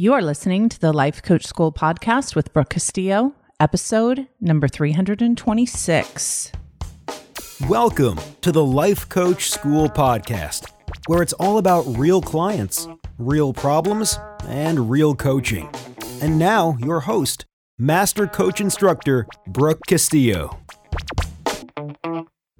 [0.00, 6.52] You are listening to the Life Coach School podcast with Brooke Castillo, episode number 326.
[7.68, 10.70] Welcome to the Life Coach School podcast,
[11.08, 12.86] where it's all about real clients,
[13.18, 15.68] real problems, and real coaching.
[16.22, 17.44] And now, your host,
[17.76, 20.60] Master Coach Instructor Brooke Castillo.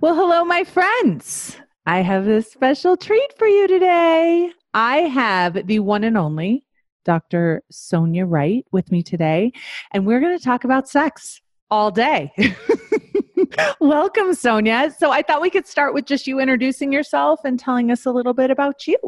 [0.01, 1.57] Well, hello, my friends.
[1.87, 4.51] I have a special treat for you today.
[4.75, 6.65] I have the one and only
[7.09, 7.63] Dr.
[7.71, 9.51] Sonia Wright with me today,
[9.93, 11.41] and we're going to talk about sex
[11.71, 12.31] all day.
[13.81, 14.95] Welcome, Sonia.
[14.99, 18.11] So I thought we could start with just you introducing yourself and telling us a
[18.11, 18.99] little bit about you.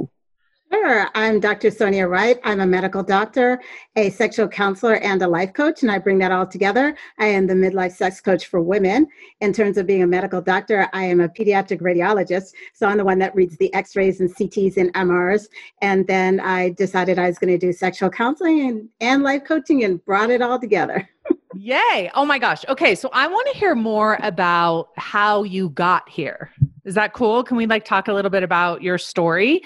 [0.73, 1.09] Sure.
[1.16, 1.69] I'm Dr.
[1.69, 2.38] Sonia Wright.
[2.45, 3.60] I'm a medical doctor,
[3.97, 6.96] a sexual counselor, and a life coach, and I bring that all together.
[7.19, 9.09] I am the midlife sex coach for women.
[9.41, 13.05] In terms of being a medical doctor, I am a pediatric radiologist, so I'm the
[13.05, 15.48] one that reads the x rays and CTs and MRs.
[15.83, 19.82] And then I decided I was going to do sexual counseling and, and life coaching
[19.82, 21.09] and brought it all together.
[21.55, 22.10] Yay.
[22.15, 22.65] Oh my gosh.
[22.68, 22.95] Okay.
[22.95, 26.52] So I want to hear more about how you got here.
[26.84, 27.45] Is that cool?
[27.45, 29.62] Can we like talk a little bit about your story?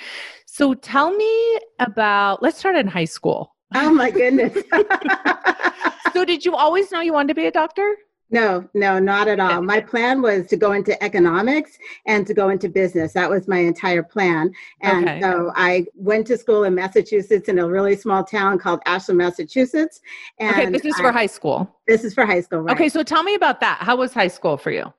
[0.55, 3.57] So tell me about, let's start in high school.
[3.75, 4.57] Oh my goodness.
[6.13, 7.97] so did you always know you wanted to be a doctor?
[8.31, 9.63] No, no, not at all.
[9.63, 13.13] My plan was to go into economics and to go into business.
[13.15, 14.53] That was my entire plan.
[14.81, 15.21] And okay.
[15.21, 20.01] so I went to school in Massachusetts in a really small town called Ashland, Massachusetts.
[20.39, 21.69] And okay, this is I, for high school.
[21.89, 22.77] This is for high school, right?
[22.77, 23.79] Okay, so tell me about that.
[23.81, 24.95] How was high school for you?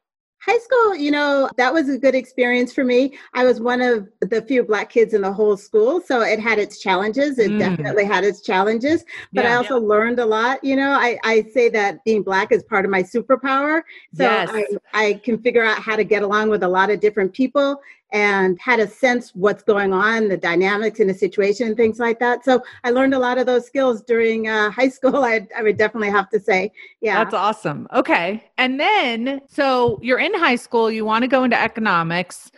[0.46, 3.18] High school, you know, that was a good experience for me.
[3.34, 6.60] I was one of the few black kids in the whole school, so it had
[6.60, 7.40] its challenges.
[7.40, 7.58] It mm.
[7.58, 9.88] definitely had its challenges, but yeah, I also yeah.
[9.88, 10.64] learned a lot.
[10.64, 13.82] You know, I, I say that being black is part of my superpower.
[14.14, 14.50] So yes.
[14.52, 17.82] I, I can figure out how to get along with a lot of different people
[18.16, 22.18] and had a sense what's going on, the dynamics in a situation, and things like
[22.20, 22.46] that.
[22.46, 25.18] So I learned a lot of those skills during uh, high school.
[25.18, 27.90] I, I would definitely have to say, yeah, that's awesome.
[27.94, 32.52] Okay, and then so you're in high school, you want to go into economics,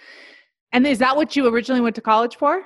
[0.73, 2.63] and is that what you originally went to college for?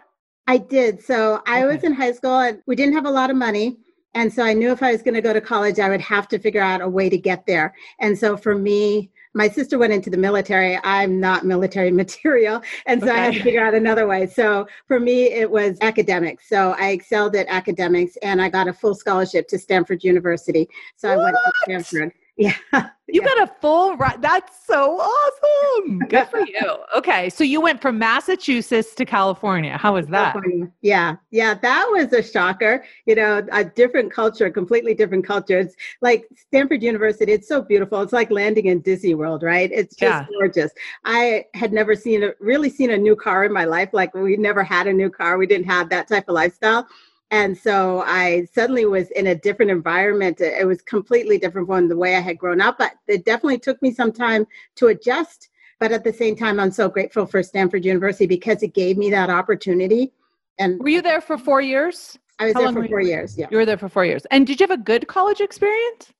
[0.48, 1.02] I did.
[1.02, 1.76] So I okay.
[1.76, 3.78] was in high school, and we didn't have a lot of money.
[4.16, 6.28] And so I knew if I was going to go to college, I would have
[6.28, 7.74] to figure out a way to get there.
[8.02, 10.80] And so for me, my sister went into the military.
[10.84, 12.62] I'm not military material.
[12.86, 13.16] And so okay.
[13.16, 14.28] I had to figure out another way.
[14.28, 16.48] So for me, it was academics.
[16.48, 20.70] So I excelled at academics and I got a full scholarship to Stanford University.
[20.96, 21.20] So what?
[21.20, 22.14] I went to Stanford.
[22.38, 22.56] Yeah.
[23.14, 23.28] You yeah.
[23.28, 24.22] got a full right.
[24.22, 26.00] That's so awesome.
[26.08, 26.78] Good for you.
[26.96, 27.30] Okay.
[27.30, 29.78] So you went from Massachusetts to California.
[29.78, 30.32] How was that?
[30.32, 30.72] California.
[30.82, 31.18] Yeah.
[31.30, 31.56] Yeah.
[31.56, 32.86] That was a shocker.
[33.06, 35.60] You know, a different culture, completely different culture.
[35.60, 37.34] It's like Stanford University.
[37.34, 38.02] It's so beautiful.
[38.02, 39.70] It's like landing in Disney World, right?
[39.74, 40.26] It's just yeah.
[40.40, 40.72] gorgeous.
[41.04, 43.90] I had never seen a really seen a new car in my life.
[43.92, 45.38] Like we never had a new car.
[45.38, 46.88] We didn't have that type of lifestyle.
[47.32, 50.42] And so I suddenly was in a different environment.
[50.42, 53.82] It was completely different from the way I had grown up, but it definitely took
[53.82, 55.50] me some time to adjust.
[55.80, 59.10] But at the same time, I'm so grateful for Stanford University because it gave me
[59.12, 60.12] that opportunity.
[60.60, 62.20] And were you there for four years?
[62.38, 63.38] I was How there for four years.
[63.38, 63.48] Yeah.
[63.50, 64.26] You were there for four years.
[64.30, 66.12] And did you have a good college experience?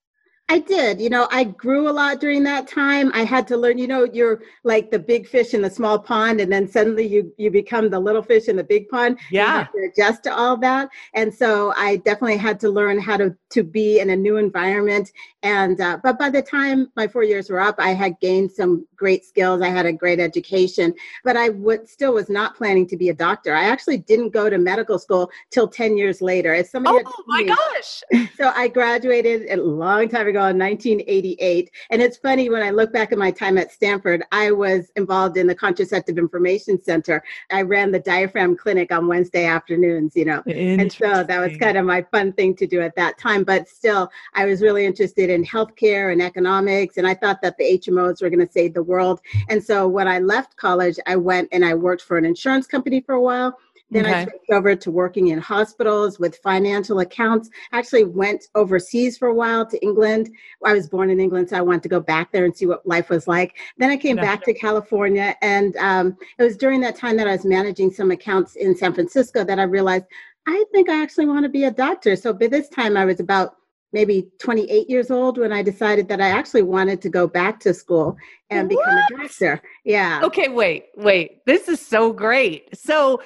[0.52, 1.00] I did.
[1.00, 3.10] You know, I grew a lot during that time.
[3.14, 6.42] I had to learn, you know, you're like the big fish in the small pond,
[6.42, 9.18] and then suddenly you you become the little fish in the big pond.
[9.32, 9.68] Yeah.
[9.74, 10.90] You to adjust to all that.
[11.14, 15.14] And so I definitely had to learn how to to be in a new environment.
[15.42, 18.86] And uh, but by the time my four years were up, I had gained some
[18.98, 19.62] great skills.
[19.62, 23.14] I had a great education, but I would still was not planning to be a
[23.14, 23.56] doctor.
[23.56, 26.54] I actually didn't go to medical school till 10 years later.
[26.54, 28.04] As somebody Oh my me, gosh.
[28.38, 31.72] So I graduated a long time ago in 1988.
[31.90, 35.38] And it's funny when I look back at my time at Stanford, I was involved
[35.38, 37.24] in the Contraceptive Information Center.
[37.52, 40.42] I ran the diaphragm clinic on Wednesday afternoons, you know.
[40.80, 43.44] And so that was kind of my fun thing to do at that time.
[43.44, 46.98] But still, I was really interested in healthcare and economics.
[46.98, 49.22] And I thought that the HMOs were going to save the world.
[49.50, 53.02] And so when I left college, I went and I worked for an insurance company
[53.02, 53.58] for a while.
[53.92, 54.14] Then okay.
[54.14, 57.50] I switched over to working in hospitals with financial accounts.
[57.74, 60.30] Actually went overseas for a while to England.
[60.66, 62.88] I was born in England, so I wanted to go back there and see what
[62.88, 63.58] life was like.
[63.78, 67.34] Then I came back to California, and um, it was during that time that I
[67.34, 70.06] was managing some accounts in San Francisco that I realized
[70.48, 72.16] I think I actually want to be a doctor.
[72.16, 73.56] So by this time, I was about
[73.94, 77.74] maybe 28 years old when I decided that I actually wanted to go back to
[77.74, 78.16] school
[78.50, 78.86] and what?
[78.86, 79.62] become a doctor.
[79.84, 80.22] Yeah.
[80.24, 81.46] Okay, wait, wait.
[81.46, 82.78] This is so great.
[82.78, 83.22] So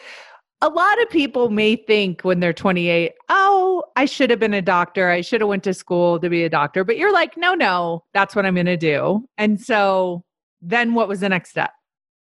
[0.65, 4.63] a lot of people may think when they're 28 oh i should have been a
[4.63, 5.09] doctor.
[5.09, 6.83] I should have went to school to be a doctor.
[6.83, 9.27] But you're like no no that's what i'm going to do.
[9.38, 10.23] And so
[10.62, 11.71] then what was the next step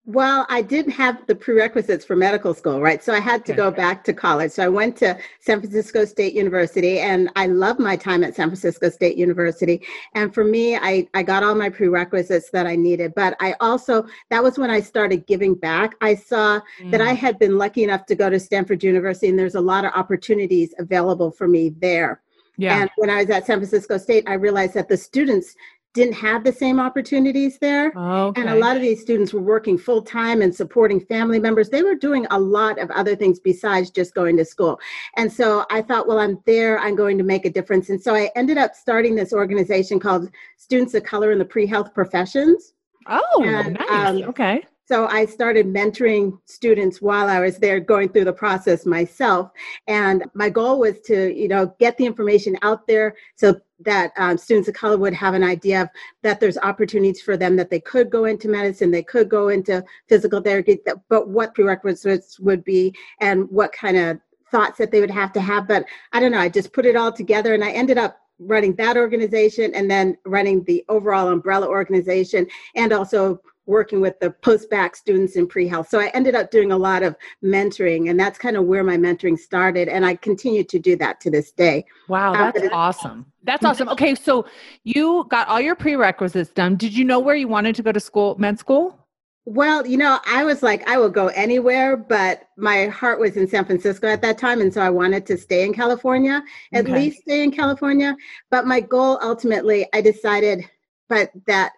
[0.05, 3.01] Well, I didn't have the prerequisites for medical school, right?
[3.01, 3.57] So I had to Okay.
[3.57, 4.51] go back to college.
[4.51, 8.50] So I went to San Francisco State University and I love my time at San
[8.50, 9.81] Francisco State University.
[10.13, 13.13] And for me, I, I got all my prerequisites that I needed.
[13.15, 15.95] But I also, that was when I started giving back.
[16.01, 16.59] I saw
[16.91, 17.17] that I mm.
[17.17, 20.73] had been lucky enough to go to Stanford University and there's a lot of opportunities
[20.79, 22.21] available for me there.
[22.57, 22.81] yeah.
[22.81, 25.56] And when I was at San Francisco State, I realized that the students
[25.94, 27.94] didn't have the same opportunities there.
[27.95, 28.42] okay.
[28.42, 31.69] And a lot of these students were working full time and supporting family members.
[31.69, 34.80] They were doing a lot of other things besides just going to school.
[35.18, 37.90] And so I thought, well, I'm there, I'm going to make a difference.
[37.90, 41.68] And so I ended up starting this organization called Students of Color in the Pre
[41.68, 42.74] Health Professions.
[43.07, 43.90] oh, and, nice.
[43.90, 44.63] um, okay.
[44.85, 49.50] So I started mentoring students while I was there going through the process myself.
[49.88, 54.38] And my goal was to, you know, get the information out there so that um,
[54.38, 55.89] students of color would have an idea of
[56.21, 59.83] that there's opportunities for them that they could go into medicine, they could go into
[60.09, 64.19] physical therapy, but what prerequisites would be and what kind of
[64.51, 65.68] thoughts that they would have to have.
[65.68, 68.75] But I don't know, I just put it all together and I ended up running
[68.75, 74.95] that organization and then running the overall umbrella organization and also working with the post-bac
[74.95, 75.89] students in pre-health.
[75.89, 78.98] So I ended up doing a lot of mentoring and that's kind of where my
[78.98, 81.86] mentoring started and I continue to do that to this day.
[82.07, 83.25] Wow, that's awesome.
[83.44, 83.69] That's mhm.
[83.69, 83.89] awesome.
[83.89, 84.45] Okay, so
[84.83, 86.75] you got all your prerequisites done.
[86.75, 89.00] Did you know where you wanted to go to school, med school?
[89.45, 93.45] Well, you know, I was like, I will go anywhere, but my heart was in
[93.45, 94.62] San Francisco at that time.
[94.62, 96.42] And so I wanted to stay in California,
[96.74, 96.94] at Okay.
[96.94, 98.16] least stay in California.
[98.50, 100.63] But my goal ultimately, I decided,
[101.09, 101.74] but that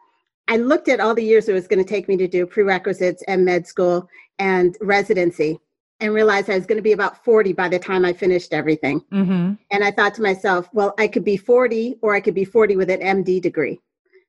[0.48, 3.24] I looked at all the years it was going to take me to do prerequisites
[3.28, 4.08] and med school
[4.40, 5.60] and residency
[6.00, 9.02] and realized I was going to be about 40 by the time I finished everything.
[9.12, 9.54] Mm-hmm.
[9.72, 12.76] And I thought to myself, well, I could be 40 or I could be 40
[12.76, 13.80] with an MD degree.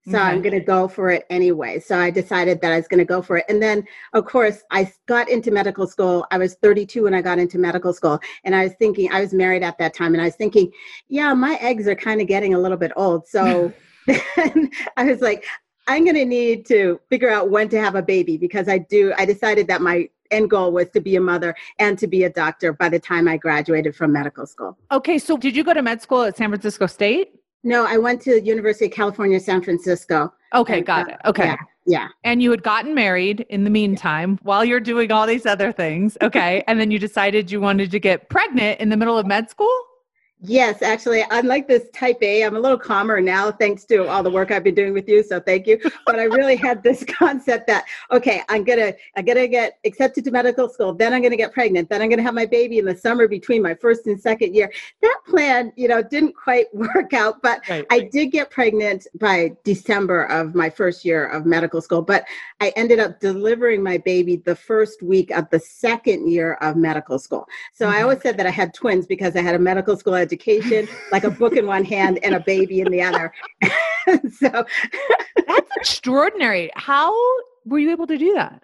[0.08, 1.80] So I'm going to go for it anyway.
[1.80, 3.44] So I decided that I was going to go for it.
[3.48, 6.24] And then, of course, I got into medical school.
[6.30, 8.20] I was 32 when I got into medical school.
[8.44, 10.14] And I was thinking, I was married at that time.
[10.14, 10.70] And I was thinking,
[11.08, 13.26] yeah, my eggs are kind of getting a little bit old.
[13.26, 13.72] So
[14.36, 15.44] then I was like,
[15.86, 19.12] I'm going to need to figure out when to have a baby because I do,
[19.16, 22.30] I decided that my end goal was to be a mother and to be a
[22.30, 24.76] doctor by the time I graduated from medical school.
[24.90, 27.32] Okay, so did you go to med school at San Francisco State?
[27.62, 30.32] No, I went to University of California, San Francisco.
[30.54, 31.20] Okay, And, got uh, it.
[31.26, 31.44] Okay.
[31.44, 31.56] Yeah,
[31.86, 32.08] yeah.
[32.24, 36.16] And you had gotten married in the meantime while you're doing all these other things.
[36.22, 36.62] Okay.
[36.66, 39.70] and then you decided you wanted to get pregnant in the middle of med school?
[40.42, 44.30] Yes, actually, unlike this type A, I'm a little calmer now thanks to all the
[44.30, 45.22] work I've been doing with you.
[45.22, 45.80] So thank you.
[46.04, 50.30] But I really had this concept that okay, I'm gonna I'm gonna get accepted to
[50.30, 52.94] medical school, then I'm gonna get pregnant, then I'm gonna have my baby in the
[52.94, 54.70] summer between my first and second year.
[55.00, 57.86] That plan, you know, didn't quite work out, but Right.
[57.90, 62.26] I did get pregnant by December of my first year of medical school, but
[62.60, 67.18] I ended up delivering my baby the first week of the second year of medical
[67.18, 67.48] school.
[67.72, 68.02] So I Mhm.
[68.02, 70.82] always said that I had twins because I had a medical school education,
[71.14, 73.26] like a book in one hand and a baby in the other.
[74.40, 74.52] so,
[75.50, 76.70] That's extraordinary.
[76.74, 77.12] How
[77.64, 78.62] were you able to do that?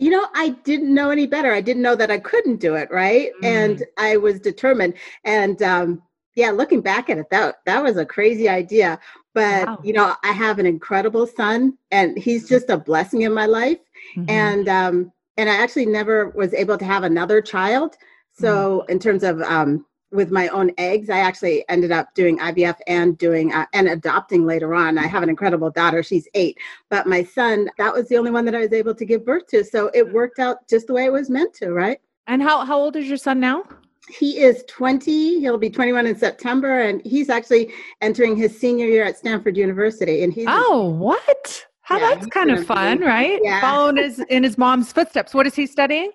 [0.00, 1.50] you know, I didn't know any better.
[1.52, 3.30] I didn't know that I couldn't do it, right?
[3.42, 3.76] And
[4.08, 4.94] I was determined.
[5.24, 6.00] And um,
[6.36, 8.90] yeah, looking back at it, that that was a crazy idea.
[9.34, 9.78] But Wow.
[9.82, 13.78] you know, I have an incredible son, and he's just a blessing in my life.
[14.16, 14.30] Mhm.
[14.30, 17.90] and um and i actually never was able to have another child
[18.32, 22.76] so in terms of um with my own eggs i actually ended up doing ivf
[22.86, 27.06] and doing uh, and adopting later on i have an incredible daughter she's eight but
[27.06, 29.64] my son that was the only one that i was able to give birth to
[29.64, 32.78] so it worked out just the way it was meant to right and how, how
[32.78, 33.64] old is your son now?
[34.10, 39.04] he is 20 he'll be 21 in september and he's actually entering his senior year
[39.04, 41.66] at stanford university and he's Oh, what?
[41.82, 43.40] How Yeah, that's kind of fun, be- right?
[43.42, 43.60] Yeah.
[43.62, 45.32] Following his in his mom's footsteps.
[45.32, 46.10] What is he studying?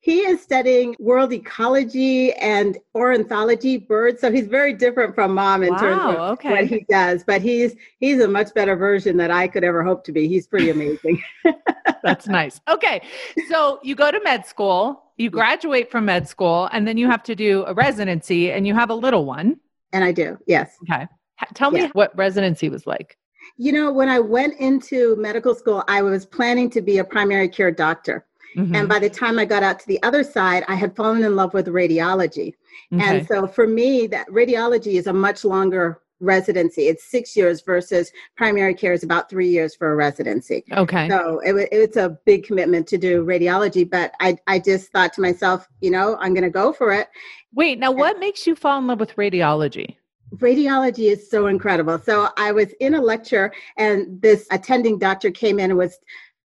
[0.00, 4.20] He is studying world ecology and ornithology, birds.
[4.20, 6.50] So he's very different from mom in terms of okay.
[6.50, 7.24] what he does.
[7.24, 10.28] But he's he's a much better version that I could ever hope to be.
[10.28, 11.20] He's pretty amazing.
[12.04, 12.60] That's nice.
[12.68, 13.02] Okay.
[13.48, 17.24] So you go to med school, you graduate from med school, and then you have
[17.24, 19.58] to do a residency and you have a little one.
[19.92, 20.76] and I do, yes.
[20.82, 21.06] Okay.
[21.54, 21.88] Tell me Yeah.
[21.94, 23.16] what residency was like.
[23.56, 27.48] You know, when I went into medical school, I was planning to be a primary
[27.48, 28.26] care doctor.
[28.58, 28.76] Mhm.
[28.76, 31.36] And by the time I got out to the other side, I had fallen in
[31.36, 32.54] love with radiology.
[32.92, 33.18] Okay.
[33.18, 36.88] And so for me, that radiology is a much longer residency.
[36.88, 40.64] It's six years versus primary care is about three years for a residency.
[40.72, 41.08] okay.
[41.08, 45.20] So it, it's a big commitment to do radiology, but I, I just thought to
[45.20, 47.08] myself, you know, I'm going to go for it.
[47.54, 49.96] Wait, now what makes you fall in love with radiology?
[50.36, 51.98] Radiology is so incredible.
[51.98, 55.98] So I was in a lecture and this attending doctor came in and was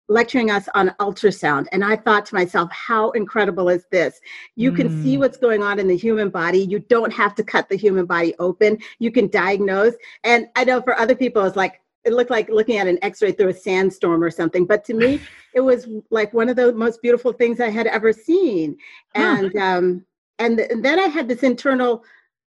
[0.10, 1.68] lecturing us on ultrasound.
[1.72, 4.20] And I thought to myself, how incredible is this?
[4.56, 4.76] You mm.
[4.76, 5.20] can see mm.
[5.20, 6.60] what's going on in the human body.
[6.60, 8.78] You don't have to cut the human body open.
[9.00, 9.94] You can diagnose.
[10.24, 13.32] And I know for other people, it's like, it looked like looking at an x-ray
[13.32, 15.22] through a sandstorm or something but to me
[15.54, 18.78] it was like one of the most beautiful things i had ever seen
[19.16, 20.06] and um
[20.40, 22.04] and, th- and then i had this internal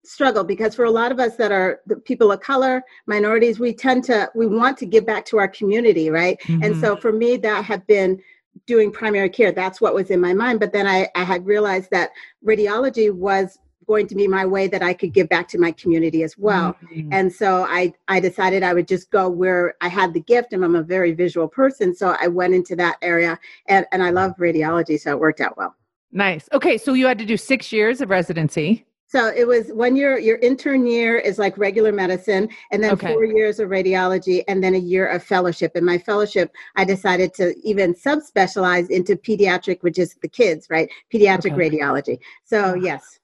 [0.04, 3.73] struggle because for a lot of us that are the people of color minorities we
[3.73, 6.40] tend to we want to give back to our community right?
[6.40, 6.62] Mm-hmm.
[6.62, 8.21] and so for me that had been
[8.66, 9.52] doing primary care.
[9.52, 10.61] That's what was in my mind.
[10.61, 12.11] But then i, I had realized that
[12.45, 16.23] radiology was going to be my way that i could give back to my community
[16.23, 16.76] as well.
[16.85, 17.12] Mm-hmm.
[17.12, 20.64] and so i i decided i would just go where i had the gift and
[20.64, 21.95] i'm a very visual person.
[21.95, 25.57] So i went into that area and, and i love radiology so it worked out
[25.57, 25.75] well.
[26.12, 26.49] Nice.
[26.52, 30.21] Okay so you had to do six years of residency so it was one year,
[30.21, 33.12] your intern year is like regular medicine, and then okay.
[33.12, 35.75] four years of radiology, and then a year of fellowship.
[35.75, 40.88] In my fellowship, I decided to even subspecialize into pediatric, which is the kids, right?
[41.12, 41.71] Pediatric okay.
[41.71, 42.21] radiology.
[42.45, 43.19] So, yes.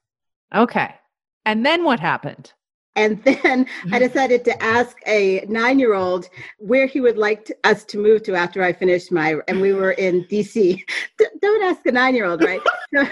[0.52, 0.93] Okay.
[1.45, 2.52] And then what happened?
[2.96, 3.98] And then I mm-hmm.
[3.98, 8.22] decided to ask a nine year old where he would like to, us to move
[8.24, 10.82] to after I finished my, and we were in DC.
[11.40, 12.60] Don't ask a nine year old, right?
[12.94, 13.06] so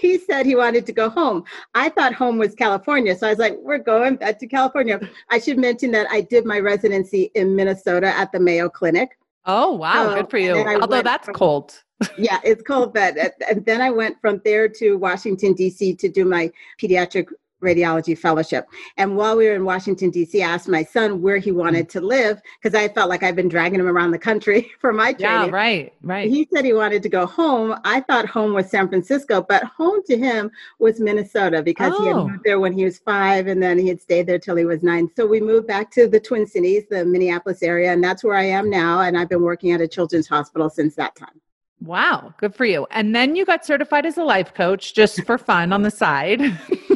[0.00, 1.44] he said he wanted to go home.
[1.74, 3.16] I thought home was California.
[3.16, 5.00] So I was like, we're going back to California.
[5.30, 9.18] I should mention that I did my residency in Minnesota at the Mayo Clinic.
[9.44, 10.10] Oh, wow.
[10.10, 10.54] So, Good for you.
[10.80, 11.82] Although that's from, cold.
[12.18, 13.16] yeah, it's cold, but
[13.48, 15.96] and then I went from there to Washington, D.C.
[15.96, 17.28] to do my pediatric
[17.62, 18.66] radiology fellowship.
[18.96, 22.00] And while we were in Washington, D.C., I asked my son where he wanted to
[22.00, 25.48] live because I felt like I've been dragging him around the country for my training.
[25.48, 26.28] Yeah, right, right.
[26.28, 27.78] He said he wanted to go home.
[27.84, 32.02] I thought home was San Francisco, but home to him was Minnesota because oh.
[32.02, 32.28] he had oh.
[32.28, 34.82] moved there when he was five and then he had stayed there till he was
[34.82, 35.10] nine.
[35.16, 38.44] So we moved back to the Twin Cities, the Minneapolis area, and that's where I
[38.44, 39.00] am now.
[39.00, 41.40] And I've been working at a children's hospital since that time.
[41.80, 42.86] Wow, good for you.
[42.90, 46.40] And then you got certified as a life coach just for fun on the side.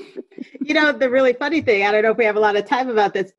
[0.64, 2.66] you know, the really funny thing, I don't know if we have a lot of
[2.66, 3.32] time about this.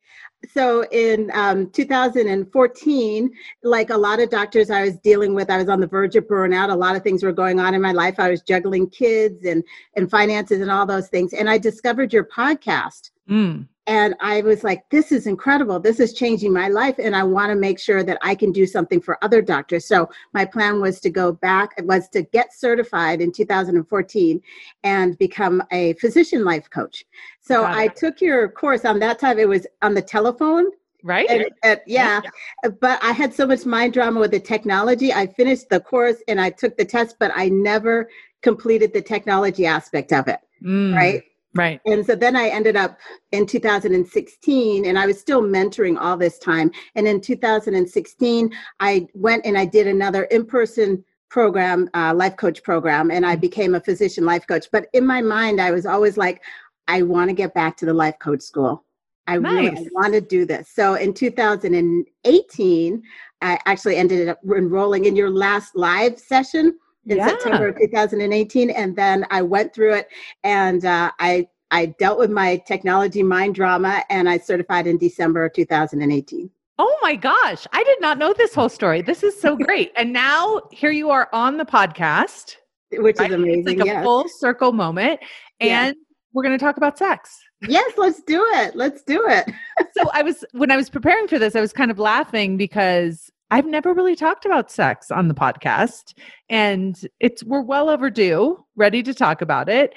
[0.51, 3.32] So in um, 2014,
[3.63, 6.25] like a lot of doctors I was dealing with, I was on the verge of
[6.25, 6.70] burnout.
[6.70, 8.15] A lot of things were going on in my life.
[8.20, 9.63] I was juggling kids and
[9.96, 11.32] and finances and all those things.
[11.34, 13.12] And I discovered your podcast.
[13.30, 15.79] Mm and i was like this is incredible.
[15.79, 18.65] This is changing my life and i want to make sure that i can do
[18.65, 19.85] something for other doctors.
[19.85, 24.41] So my plan was to go back it was to get certified in 2014
[24.83, 27.05] and become a physician life coach.
[27.41, 28.85] So i took your course.
[28.85, 30.67] On that time it was on the telephone.
[31.05, 31.29] Right?
[31.29, 32.21] And, and, yeah.
[32.23, 32.69] yeah.
[32.79, 35.11] But i had so much mind drama with the technology.
[35.11, 38.09] I finished the course and i took the test but i never
[38.41, 40.39] completed the technology aspect of it.
[40.63, 40.95] Mm.
[40.95, 41.23] right
[41.55, 41.79] Right.
[41.86, 42.98] And so then I ended up
[43.31, 46.72] in 2016, and I was still mentoring all this time.
[46.95, 52.63] And in 2016, I went and I did another in person program, uh, life coach
[52.63, 54.67] program, and I became a physician life coach.
[54.72, 56.41] But in my mind, I was always like,
[56.88, 58.86] I want to get back to the life coach school.
[59.27, 59.72] I nice.
[59.72, 60.69] really want to do this.
[60.69, 63.03] So in 2018,
[63.41, 67.27] I actually ended up enrolling in your last live session in yeah.
[67.27, 70.07] September of 2018, and then I went through it,
[70.43, 75.45] and uh, I I dealt with my technology mind drama, and I certified in December
[75.45, 76.50] of 2018.
[76.79, 79.01] Oh my gosh, I did not know this whole story.
[79.01, 79.91] This is so great.
[79.95, 82.55] and now here you are on the podcast,
[82.91, 83.29] which right?
[83.29, 83.60] is amazing.
[83.60, 84.01] It's like yes.
[84.01, 85.19] a full circle moment,
[85.60, 86.05] and yes.
[86.33, 87.38] we're going to talk about sex.
[87.67, 88.75] Yes, let's do it.
[88.75, 89.50] Let's do it.
[89.98, 93.31] so I was when I was preparing for this, I was kind of laughing because
[93.53, 96.17] I've never really talked about sex on the podcast
[96.50, 99.93] and it's we're well overdue, ready to talk about it.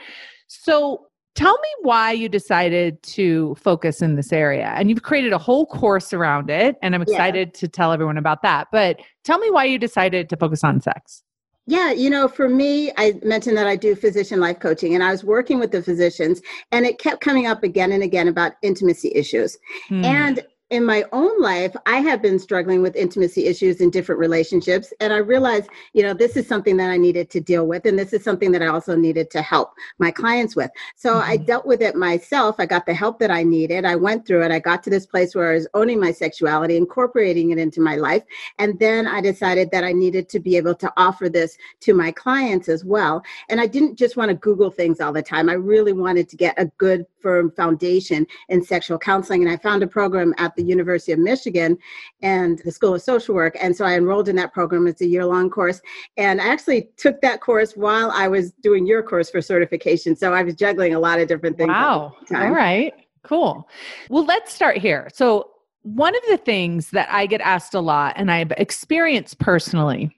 [0.47, 5.39] So tell me why you decided to focus in this area and you've created a
[5.39, 7.61] whole course around it and I'm excited yeah.
[7.61, 8.69] to tell everyone about that.
[8.71, 11.23] But tell me why you decided to focus on sex.
[11.67, 15.13] Yeah, you know, for me, I mentioned that I do physician life coaching and I
[15.13, 19.13] was working with the physicians and it kept coming up again and again about intimacy
[19.15, 19.57] issues.
[19.89, 20.05] Hmm.
[20.05, 24.93] And in my own life, I have been struggling with intimacy issues in different relationships.
[24.99, 27.87] And I realized, you know, this is something that I needed to deal with.
[27.87, 30.71] And this is something that I also needed to help my clients with.
[30.97, 31.31] So mm-hmm.
[31.31, 32.57] I dealt with it myself.
[32.59, 33.85] I got the help that I needed.
[33.85, 34.51] I went through it.
[34.51, 37.95] I got to this place where I was owning my sexuality, incorporating it into my
[37.95, 38.25] life.
[38.59, 42.11] And then I decided that I needed to be able to offer this to my
[42.11, 43.23] clients as well.
[43.49, 45.49] And I didn't just want to Google things all the time.
[45.49, 49.43] I really wanted to get a good, firm foundation in sexual counseling.
[49.43, 51.79] And I found a program at the University of Michigan
[52.23, 53.57] and the School of Social Work.
[53.61, 54.87] And so I enrolled in that program.
[54.87, 55.81] It's a year long course.
[56.17, 60.17] And I actually took that course while I was doing your course for certification.
[60.17, 61.69] So I was juggling a lot of different things.
[61.69, 62.15] Wow.
[62.35, 62.93] All right.
[63.23, 63.69] Cool.
[64.09, 65.09] Well, let's start here.
[65.13, 65.51] So
[65.83, 70.11] one of the things that I get asked a lot and I've experienced personally,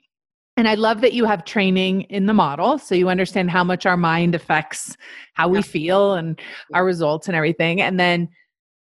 [0.56, 3.86] and I love that you have training in the model so you understand how much
[3.86, 4.96] our mind affects
[5.34, 6.40] how we feel and
[6.74, 7.80] our results and everything.
[7.80, 8.28] And then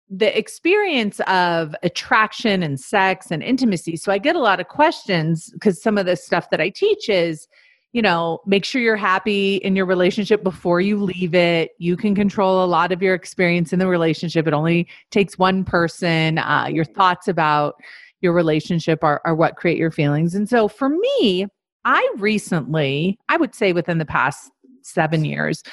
[0.09, 3.95] the experience of attraction and sex and intimacy.
[3.95, 7.09] So I get a lot of questions because some of the stuff that I teach
[7.09, 7.47] is
[7.95, 11.71] you know, make sure you're happy in your relationship before you leave it.
[11.77, 14.45] You can control a lot of your experience in the relationship.
[14.47, 16.38] It only takes one person.
[16.38, 17.75] Uh, your thoughts about
[18.19, 20.35] your relationship are, are what create your feelings.
[20.35, 21.47] And so for me,
[21.85, 25.63] I recently, I would say within the past seven years,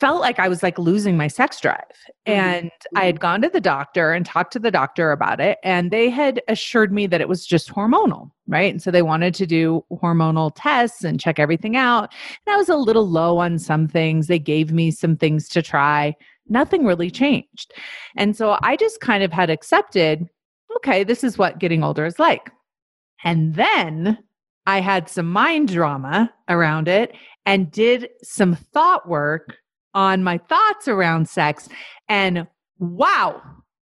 [0.00, 1.84] felt like I was like losing my sex drive.
[2.26, 2.32] Mm-hmm.
[2.32, 3.22] And I had mm-hmm.
[3.22, 5.58] gone to the doctor and talked to the doctor about it.
[5.62, 8.72] And they had assured me that it was just hormonal, right?
[8.72, 12.12] And so they wanted to do hormonal tests and check everything out.
[12.46, 14.26] And I was a little low on some things.
[14.26, 16.16] They gave me some things to try.
[16.48, 17.72] Nothing really changed.
[18.16, 20.28] And so I just kind of had accepted
[20.76, 22.50] okay, this is what getting older is like.
[23.24, 24.18] And then
[24.66, 27.12] I had some mind drama around it
[27.44, 29.56] and did some thought work
[29.94, 31.68] on my thoughts around sex.
[32.08, 32.46] And
[32.78, 33.42] wow.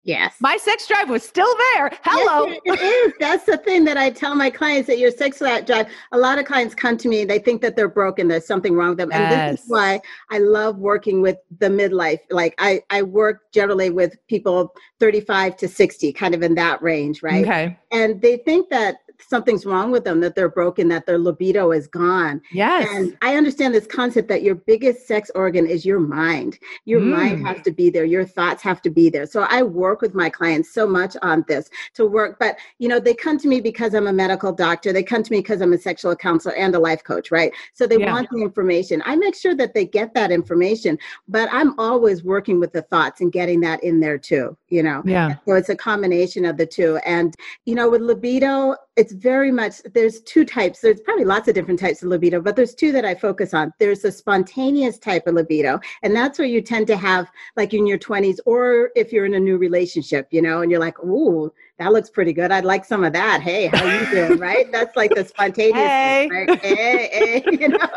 [0.03, 0.37] Yes.
[0.41, 1.91] My sex drive was still there.
[2.03, 2.47] Hello.
[2.47, 3.13] Yes, it is.
[3.21, 6.47] That's the thing that I tell my clients that your sex drive, a lot of
[6.47, 9.11] clients come to me, they think that they're broken, there's something wrong with them.
[9.11, 9.21] Yes.
[9.21, 12.21] And this is why I love working with the midlife.
[12.31, 17.23] Like I, I work generally with people 35 to 60, kind of in that range,
[17.23, 17.45] right?
[17.45, 17.79] Okay.
[17.93, 18.97] And they think that
[19.29, 22.41] something's wrong with them, that they're broken, that their libido is gone.
[22.53, 22.89] Yes.
[22.93, 26.59] And I understand this concept that your biggest sex organ is your mind.
[26.85, 27.11] Your mm.
[27.17, 28.05] mind has to be there.
[28.05, 29.27] Your thoughts have to be there.
[29.27, 32.39] So I work with my clients so much on this to work.
[32.39, 34.93] But, you know, they come to me because I'm a medical doctor.
[34.93, 37.53] They come to me because I'm a sexual counselor and a life coach, right?
[37.75, 38.13] So they yeah.
[38.13, 39.03] want the information.
[39.05, 40.99] I make sure that they get that information,
[41.29, 45.03] but I'm always working with the thoughts and getting that in there too, you know?
[45.05, 45.37] Yeah.
[45.47, 46.99] So it's a combination of the two.
[47.05, 47.35] And,
[47.65, 50.81] you know, with libido, it's very much there's two types.
[50.81, 53.73] There's probably lots of different types of libido but there's two that i focus on.
[53.79, 57.87] There's a spontaneous type of libido and that's where you tend to have like in
[57.87, 61.53] your 20s or if you're in a new relationship you know and you're like ooh
[61.79, 62.53] that looks pretty good.
[62.53, 63.41] I'd like some of that.
[63.41, 64.39] Hey how you doing?
[64.39, 64.71] Right?
[64.71, 66.29] That's like the spontaneous hey.
[66.31, 66.61] right?
[66.61, 67.89] hey, hey you know?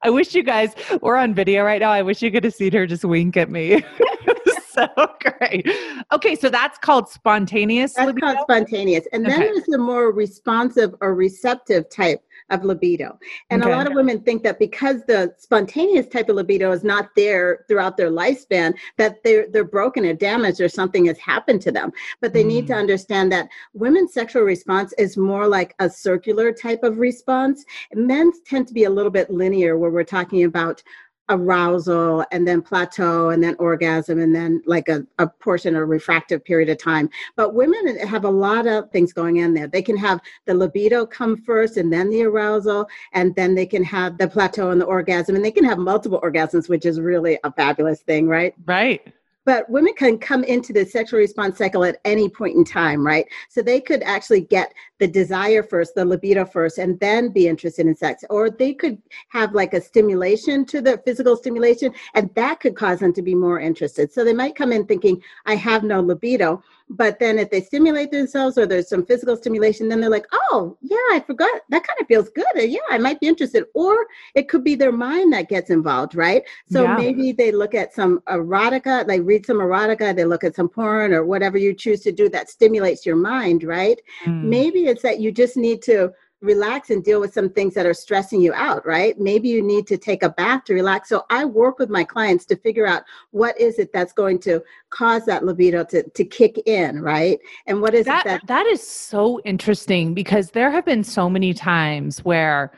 [0.04, 1.92] I wish you guys were on video right now.
[1.92, 3.82] I wish you could have seen her just wink at me
[4.96, 5.68] so great.
[6.12, 7.94] Okay, so that's called spontaneous.
[7.94, 8.28] That's libido?
[8.28, 13.18] called spontaneous, and then there's the more responsive or receptive type of libido.
[13.50, 13.72] And okay.
[13.72, 17.66] a lot of women think that because the spontaneous type of libido is not there
[17.68, 21.92] throughout their lifespan, that they're they're broken or damaged or something has happened to them.
[22.22, 22.48] But they mm.
[22.48, 22.80] need to mm.
[22.80, 27.64] understand that women's sexual response is more like a circular type of response.
[27.94, 30.82] Men's tend to be a little bit linear, where we're talking about
[31.30, 36.44] arousal and then plateau and then orgasm and then like a, a portion or refractive
[36.44, 37.10] period of time.
[37.36, 39.68] But women have a lot of things going in there.
[39.68, 43.84] They can have the libido come first and then the arousal and then they can
[43.84, 47.40] have the plateau and the orgasm and they can have multiple orgasms which is really
[47.44, 48.54] a fabulous thing right?
[48.66, 49.14] Right
[49.46, 53.26] but women can come into the sexual response cycle at any point in time, right?
[53.50, 57.86] So they could actually get the desire first, the libido first, and then be interested
[57.86, 58.24] in sex.
[58.30, 63.00] Or they could have like a stimulation to the physical stimulation, and that could cause
[63.00, 64.12] them to be more interested.
[64.12, 68.12] So they might come in thinking, I have no libido but then if they stimulate
[68.12, 71.62] themselves or there's some physical stimulation, then they're like, oh, yeah, I forgot.
[71.70, 72.46] That kind of feels good.
[72.56, 73.66] yeah, I might be interested.
[73.74, 76.44] Or it could be their mind that gets involved, right?
[76.72, 76.96] So yeah.
[76.96, 81.14] maybe they look at some erotica, they read some erotica, they look at some porn
[81.14, 84.00] or whatever you choose to do that stimulates your mind, right?
[84.26, 84.44] Mm.
[84.44, 86.12] Maybe it's that you just need to
[86.44, 89.18] relax and deal with some things that are stressing you out, right?
[89.18, 91.10] Maybe you need to take a bath to relax.
[91.10, 94.62] So I work with my clients to figure out what is it that's going to
[94.90, 97.40] cause that libido to, to kick in, right?
[97.66, 101.30] And what is that, it that that is so interesting because there have been so
[101.30, 102.74] many times where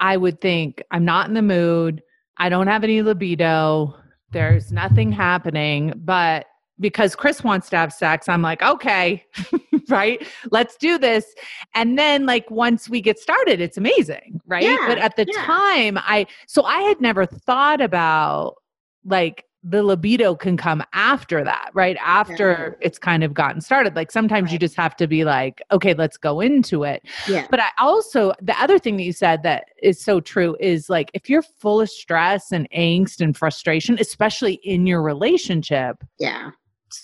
[0.00, 2.02] I would think I'm not in the mood,
[2.38, 3.94] I don't have any libido,
[4.32, 6.46] there's nothing happening, but
[6.78, 9.24] because Chris wants to have sex, I'm like, okay,
[9.88, 10.26] right?
[10.50, 11.34] Let's do this.
[11.74, 14.62] And then like once we get started, it's amazing, right?
[14.62, 15.42] Yeah, but at the yeah.
[15.44, 18.56] time, I so I had never thought about
[19.04, 21.96] like the libido can come after that, right?
[22.00, 22.86] After yeah.
[22.86, 23.96] it's kind of gotten started.
[23.96, 24.52] Like sometimes right.
[24.52, 27.02] you just have to be like, okay, let's go into it.
[27.26, 27.48] Yeah.
[27.50, 31.10] But I also, the other thing that you said that is so true is like
[31.14, 35.96] if you're full of stress and angst and frustration, especially in your relationship.
[36.20, 36.50] Yeah.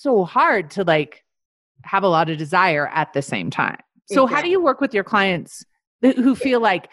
[0.00, 1.24] So hard to like
[1.84, 3.78] have a lot of desire at the same time.
[4.06, 4.34] So, exactly.
[4.34, 5.64] how do you work with your clients
[6.02, 6.88] who feel like,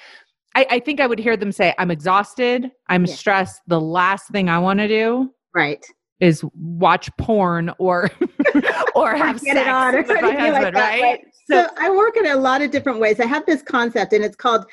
[0.55, 3.13] I, I think I would hear them say, I'm exhausted, I'm yeah.
[3.13, 5.83] stressed, the last thing I want to do right
[6.19, 8.11] is watch porn or
[8.95, 11.01] or have Get sex it on or with my anything like that, right?
[11.01, 11.25] right?
[11.49, 13.19] So I work in a lot of different ways.
[13.19, 14.65] I have this concept and it's called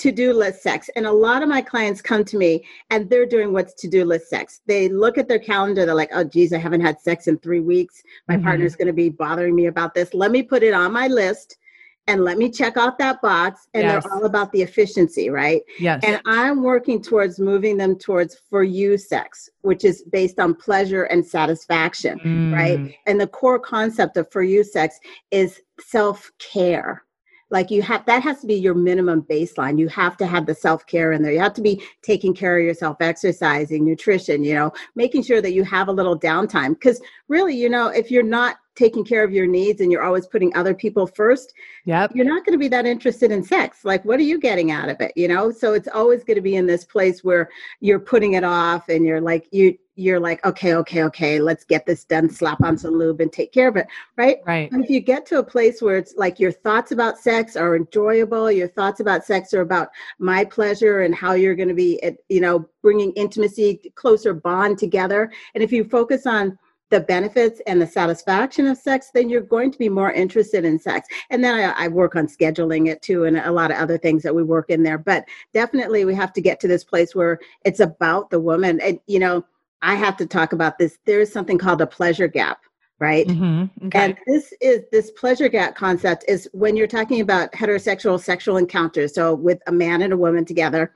[0.00, 0.88] to-do list sex.
[0.96, 4.28] And a lot of my clients come to me and they're doing what's to-do list
[4.30, 4.62] sex.
[4.66, 7.60] They look at their calendar, they're like, oh geez, I haven't had sex in three
[7.60, 8.02] weeks.
[8.26, 8.42] My Mhm.
[8.42, 10.14] partner's gonna be bothering me about this.
[10.14, 11.58] Let me put it on my list
[12.06, 13.68] and let me check off that box.
[13.74, 14.02] And Yes.
[14.02, 15.62] they're all about the efficiency, right?
[15.78, 16.00] Yes.
[16.02, 21.04] And I'm working towards moving them towards for you sex, which is based on pleasure
[21.04, 22.18] and satisfaction
[22.54, 22.78] right?
[22.80, 24.98] Mm, And the core concept of for you sex
[25.30, 27.04] is self care.
[27.50, 29.78] Like you have that has to be your minimum baseline.
[29.78, 31.32] You have to have the self care in there.
[31.32, 35.52] You have to be taking care of yourself, exercising, nutrition, you know, making sure that
[35.52, 36.70] you have a little downtime.
[36.70, 40.26] Because really, you know, if you're not taking care of your needs and you're always
[40.26, 41.52] putting other people first,
[41.84, 42.12] Yep.
[42.14, 43.84] you're not going to be that interested in sex.
[43.84, 45.12] Like, what are you getting out of it?
[45.16, 47.48] You know, so it's always going to be in this place where
[47.80, 51.84] you're putting it off and you're like, you, you're like, okay, okay, okay, let's get
[51.84, 53.86] this done, slap on some lube and take care of it.
[54.16, 54.38] Right.
[54.46, 54.70] Right.
[54.72, 57.76] And if you get to a place where it's like your thoughts about sex are
[57.76, 62.02] enjoyable, your thoughts about sex are about my pleasure and how you're going to be,
[62.02, 65.30] at, you know, bringing intimacy, closer bond together.
[65.54, 66.58] And if you focus on
[66.90, 70.78] the benefits and the satisfaction of sex, then you're going to be more interested in
[70.78, 71.08] sex.
[71.30, 74.22] And then I, I work on scheduling it too, and a lot of other things
[74.24, 74.98] that we work in there.
[74.98, 75.24] But
[75.54, 78.80] definitely, we have to get to this place where it's about the woman.
[78.80, 79.44] And, you know,
[79.82, 80.98] I have to talk about this.
[81.06, 82.58] There is something called a pleasure gap,
[82.98, 83.26] right?
[83.26, 83.70] Mhm.
[83.86, 83.98] Okay.
[83.98, 89.14] And this is this pleasure gap concept is when you're talking about heterosexual sexual encounters,
[89.14, 90.92] so with a man and a woman together,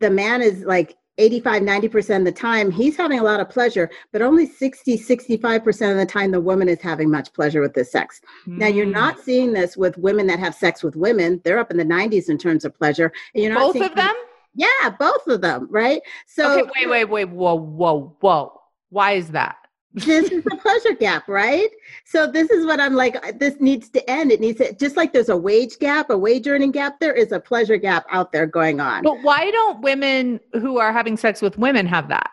[0.00, 3.90] the man is like 85 90% of the time he's having a lot of pleasure
[4.12, 7.90] but only 60 65% of the time the woman is having much pleasure with this
[7.92, 8.92] sex now you're Mm.
[8.92, 12.28] not seeing this with women that have sex with women they're up in the 90s
[12.28, 14.14] in terms of pleasure and you're not both of them.
[14.54, 16.70] yeah both of them right so okay.
[16.86, 16.88] Wait.
[16.88, 17.04] Wait.
[17.04, 17.24] Wait.
[17.28, 17.54] Whoa.
[17.54, 18.16] Whoa.
[18.20, 18.60] Whoa.
[18.90, 19.56] Why is that?
[19.94, 21.70] This is the pleasure gap, right?
[22.04, 23.16] So this is what I'm like.
[23.26, 24.30] Uh, this needs to end.
[24.30, 27.00] It needs to just like there's a wage gap, a wage earning gap.
[27.00, 30.92] There is a pleasure gap out there going on But why don't women who are
[30.92, 32.30] having sex with women have that?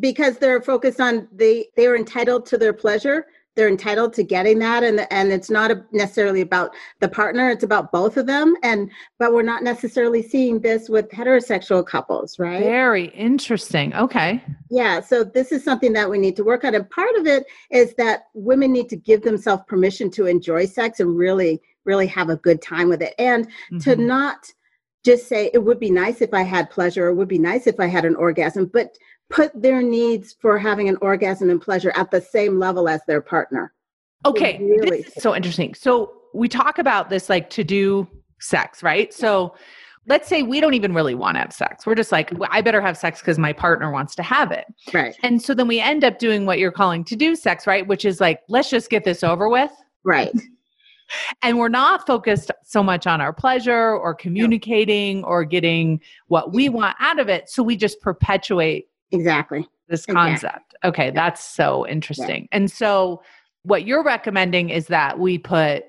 [0.00, 3.26] because they're focused on they they are entitled to their pleasure.
[3.56, 7.50] They're entitled to getting that, and and it's not necessarily about the partner.
[7.50, 8.54] It's about both of them.
[8.62, 12.62] And but we're not necessarily seeing this with heterosexual couples, right?
[12.62, 13.94] Very interesting.
[13.94, 14.42] Okay.
[14.70, 16.74] Yeah, so this is something that we need to work on.
[16.74, 21.00] And part of it is that women need to give themselves permission to enjoy sex
[21.00, 23.14] and really, really have a good time with it.
[23.18, 23.48] And
[23.80, 24.06] to Mhm.
[24.06, 24.52] not
[25.02, 27.66] just say, it would be nice if I had pleasure, or it would be nice
[27.66, 28.98] if I had an orgasm, but
[29.30, 33.20] put their needs for having an orgasm and pleasure at the same level as their
[33.20, 33.72] partner.
[34.24, 34.58] Okay.
[34.58, 35.74] really This is so interesting.
[35.74, 38.08] So we talk about this like to do
[38.40, 39.12] sex, right?
[39.12, 39.54] So
[40.06, 41.86] let's say we don't even really want to have sex.
[41.86, 44.66] We're just like, well, I better have sex because my partner wants to have it.
[44.92, 47.86] Right, And so then we end up doing what you're calling to do sex, right?
[47.86, 49.72] Which is like, let's just get this over with.
[50.04, 50.32] right.
[51.40, 56.68] And we're not focused so much on our pleasure or communicating or getting what we
[56.68, 57.48] want out of it.
[57.48, 59.66] So we just perpetuate Exactly.
[59.88, 60.14] this Exactly.
[60.14, 60.74] concept.
[60.84, 62.48] Okay, that's so interesting.
[62.52, 63.22] And so
[63.62, 65.84] what you're recommending is that we put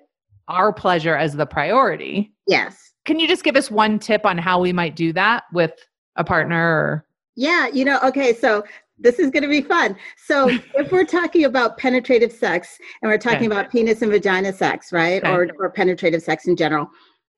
[0.48, 2.34] our pleasure as the priority.
[2.48, 2.94] Yes.
[3.06, 5.74] Can you just give us one tip on how we might do that with
[6.16, 8.64] a partner or Yeah, you know, okay, so
[9.00, 9.96] this is going to be fun.
[10.26, 13.60] So, if we're talking about penetrative sex and we're talking Okay.
[13.60, 15.24] about penis and vagina sex, right?
[15.24, 15.32] Okay.
[15.32, 16.90] Or, or penetrative sex in general,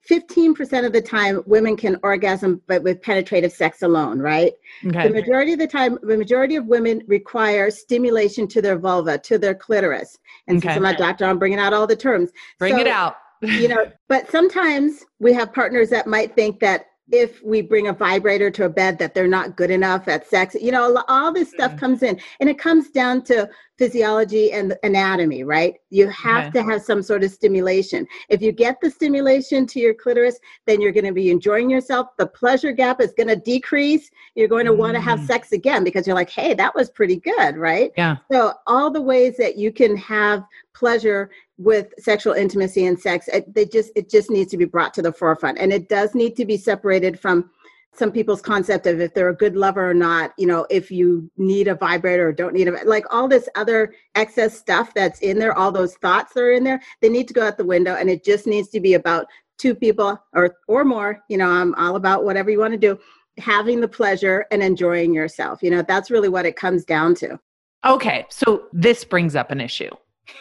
[0.09, 4.53] 15% of the time women can orgasm but with penetrative sex alone, right?
[4.85, 5.07] okay.
[5.07, 9.37] The majority of the time, the majority of women require stimulation to their vulva, to
[9.37, 10.17] their clitoris.
[10.47, 10.69] And Okay.
[10.69, 12.31] since I'm a doctor, I'm bringing out all the terms.
[12.59, 13.15] Bring So- it out.
[13.41, 17.93] you know but sometimes we have partners that might think that if we bring a
[17.93, 21.49] vibrator to a bed that they're not good enough at sex you know all this
[21.49, 21.79] stuff Mhm.
[21.79, 26.59] comes in and it comes down to physiology and anatomy right you have Okay.
[26.59, 30.37] to have some sort of stimulation if you get the stimulation to your clitoris
[30.67, 34.49] then you're going to be enjoying yourself the pleasure gap is going to decrease you're
[34.49, 35.25] going to want to have Mm.
[35.27, 38.17] sex again because you're like hey that was pretty good right Yeah.
[38.29, 43.53] so all the ways that you can have pleasure with sexual intimacy and sex, it,
[43.53, 46.33] they just it just needs to be brought to the forefront, and it does need
[46.37, 47.49] to be separated from
[47.93, 50.33] some people's concept of if they're a good lover or not.
[50.37, 53.93] You know, if you need a vibrator or don't need a like all this other
[54.15, 57.33] excess stuff that's in there, all those thoughts that are in there, they need to
[57.33, 59.25] go out the window, and it just needs to be about
[59.57, 61.21] two people or or more.
[61.29, 62.99] You know, I'm all about whatever you want to do
[63.37, 67.39] having the pleasure and enjoying yourself you know that's really what it comes down to
[67.85, 69.91] Okay, so this brings up an issue.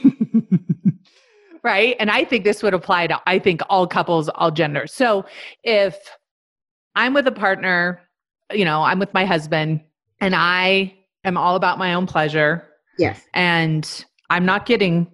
[1.62, 1.96] right?
[2.00, 4.92] And I think this would apply to I think all couples, all genders.
[4.92, 5.24] So
[5.62, 5.96] if
[6.94, 8.00] I'm with a partner,
[8.52, 9.80] you know, I'm with my husband
[10.20, 12.64] and I am all about my own pleasure
[12.98, 13.22] Yes.
[13.34, 15.10] and I'm not getting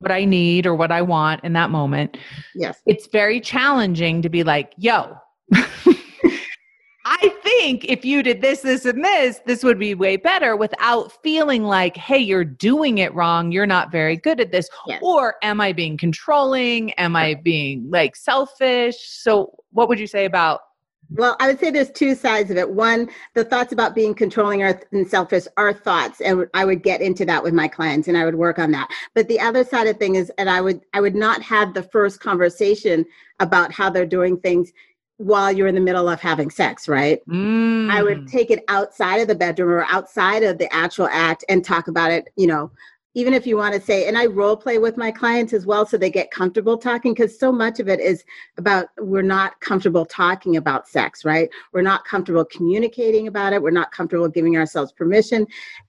[0.00, 2.16] what I need or what I want in that moment,
[2.54, 2.80] Yes.
[2.86, 5.16] it's very challenging to be like, yo,
[7.04, 11.12] I think if you did this, this, and this, this would be way better without
[11.22, 13.50] feeling like, hey, you're doing it wrong.
[13.50, 14.68] You're not very good at this.
[14.86, 15.00] Yes.
[15.02, 16.92] Or am I being controlling?
[16.92, 18.96] Am I being like selfish?
[19.08, 20.60] So, what would you say about?
[21.16, 22.70] Well, I would say there's two sides of it.
[22.70, 27.00] One, the thoughts about being controlling or and selfish are thoughts, and I would get
[27.02, 28.88] into that with my clients, and I would work on that.
[29.14, 31.82] But the other side of thing is, and I would I would not have the
[31.82, 33.04] first conversation
[33.40, 34.72] about how they're doing things
[35.18, 37.20] while you're in the middle of having sex, right?
[37.88, 41.44] I would Mm, take it outside of the bedroom or outside of the actual act
[41.48, 42.70] and talk about it, you know,
[43.14, 45.84] even if you want to say, and I role play with my clients as well
[45.84, 48.24] so they get comfortable talking because so much of it is
[48.56, 51.48] about we're not comfortable talking about sex, right?
[51.72, 53.62] We're not comfortable communicating about it.
[53.62, 55.46] We're not comfortable giving ourselves permission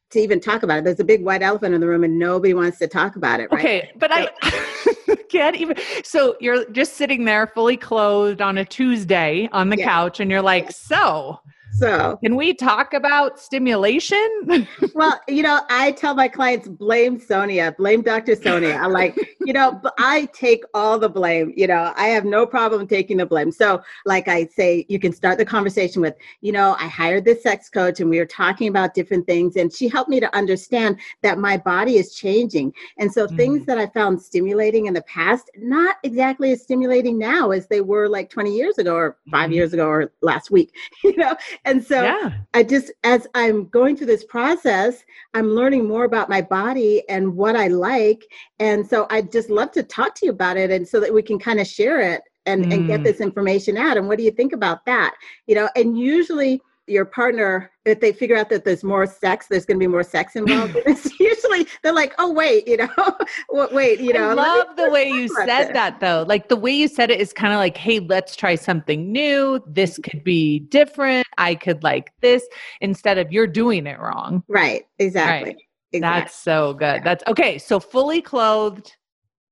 [0.09, 0.83] to even talk about it.
[0.83, 3.49] There's a big white elephant in the room and nobody wants to talk about it,
[3.51, 3.61] right?
[3.61, 4.29] Okay, but I
[5.29, 5.77] can't even.
[6.03, 9.85] So you're just sitting there fully clothed on a Tuesday on the Yeah.
[9.85, 11.39] couch, and you're like, so
[11.75, 14.29] So, can we talk about stimulation?
[14.93, 18.35] well, you know, I tell my clients, blame Sonia, blame Dr.
[18.35, 18.75] Sonia.
[18.75, 21.51] I'm like, you know, I take all the blame.
[21.57, 23.51] You know, I have no problem taking the blame.
[23.51, 27.41] So, like I say, you can start the conversation with, you know, I hired this
[27.41, 29.55] sex coach and we were talking about different things.
[29.55, 32.71] And she helped me to understand that my body is changing.
[32.99, 33.65] And so, things Mhm.
[33.65, 38.07] that I found stimulating in the past, not exactly as stimulating now as they were
[38.07, 39.53] like 20 years ago or 5 Mhm.
[39.55, 40.71] years ago or last week,
[41.03, 41.35] you know?
[41.65, 42.33] And so, yeah.
[42.53, 47.35] I just, as I'm going through this process, I'm learning more about my body and
[47.35, 48.25] what I like.
[48.59, 51.21] And so I'd just love to talk to you about it and so that we
[51.21, 53.03] can kind of share it and, and get Mm.
[53.05, 53.95] this information out.
[53.95, 55.15] And what do you think about that?
[55.47, 59.65] You know, and usually your partner, if they figure out that there's more sex, there's
[59.65, 60.75] going to be more sex involved.
[60.85, 62.89] it's usually they're like, oh, wait, you know,
[63.49, 64.29] Wa- wait, you know.
[64.29, 65.73] I love the way you said this.
[65.73, 66.25] that though.
[66.27, 69.63] Like the way you said it is kind of like, hey, let's try something new.
[69.67, 71.25] This could be different.
[71.37, 72.45] I could like this
[72.81, 74.43] instead of you're doing it wrong.
[74.47, 75.49] Right, exactly.
[75.51, 75.57] Right.
[75.91, 75.99] exactly.
[76.21, 77.03] That's so good.
[77.03, 77.57] That's okay.
[77.57, 78.95] So fully clothed,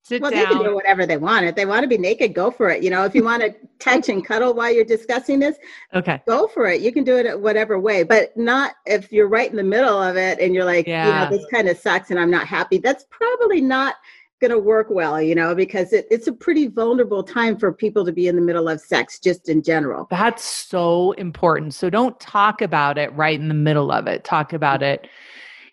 [0.04, 1.46] sit Well, they can do whatever they want.
[1.46, 2.84] If they want to be naked, go for it.
[2.84, 5.58] You know, if you want to touch and cuddle while you're discussing this,
[5.94, 6.22] Okay.
[6.28, 6.82] go for it.
[6.82, 10.02] You can do it at whatever way, but not if you're right in the middle
[10.02, 11.08] of it and you're like, Yeah.
[11.08, 12.78] you know, this kind of sucks and I'm not happy.
[12.78, 13.96] That's probably not
[14.40, 18.04] going to work well, you know, because it, it's a pretty vulnerable time for people
[18.04, 20.08] to be in the middle of sex just in general.
[20.10, 21.76] That's so important.
[21.76, 24.24] So don't talk about it right in the middle of it.
[24.24, 25.08] Talk about it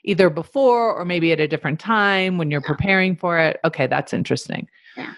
[0.09, 3.61] either before or maybe at a different time when you're preparing for it.
[3.65, 4.67] Okay, that's interesting.
[4.97, 5.13] Yeah.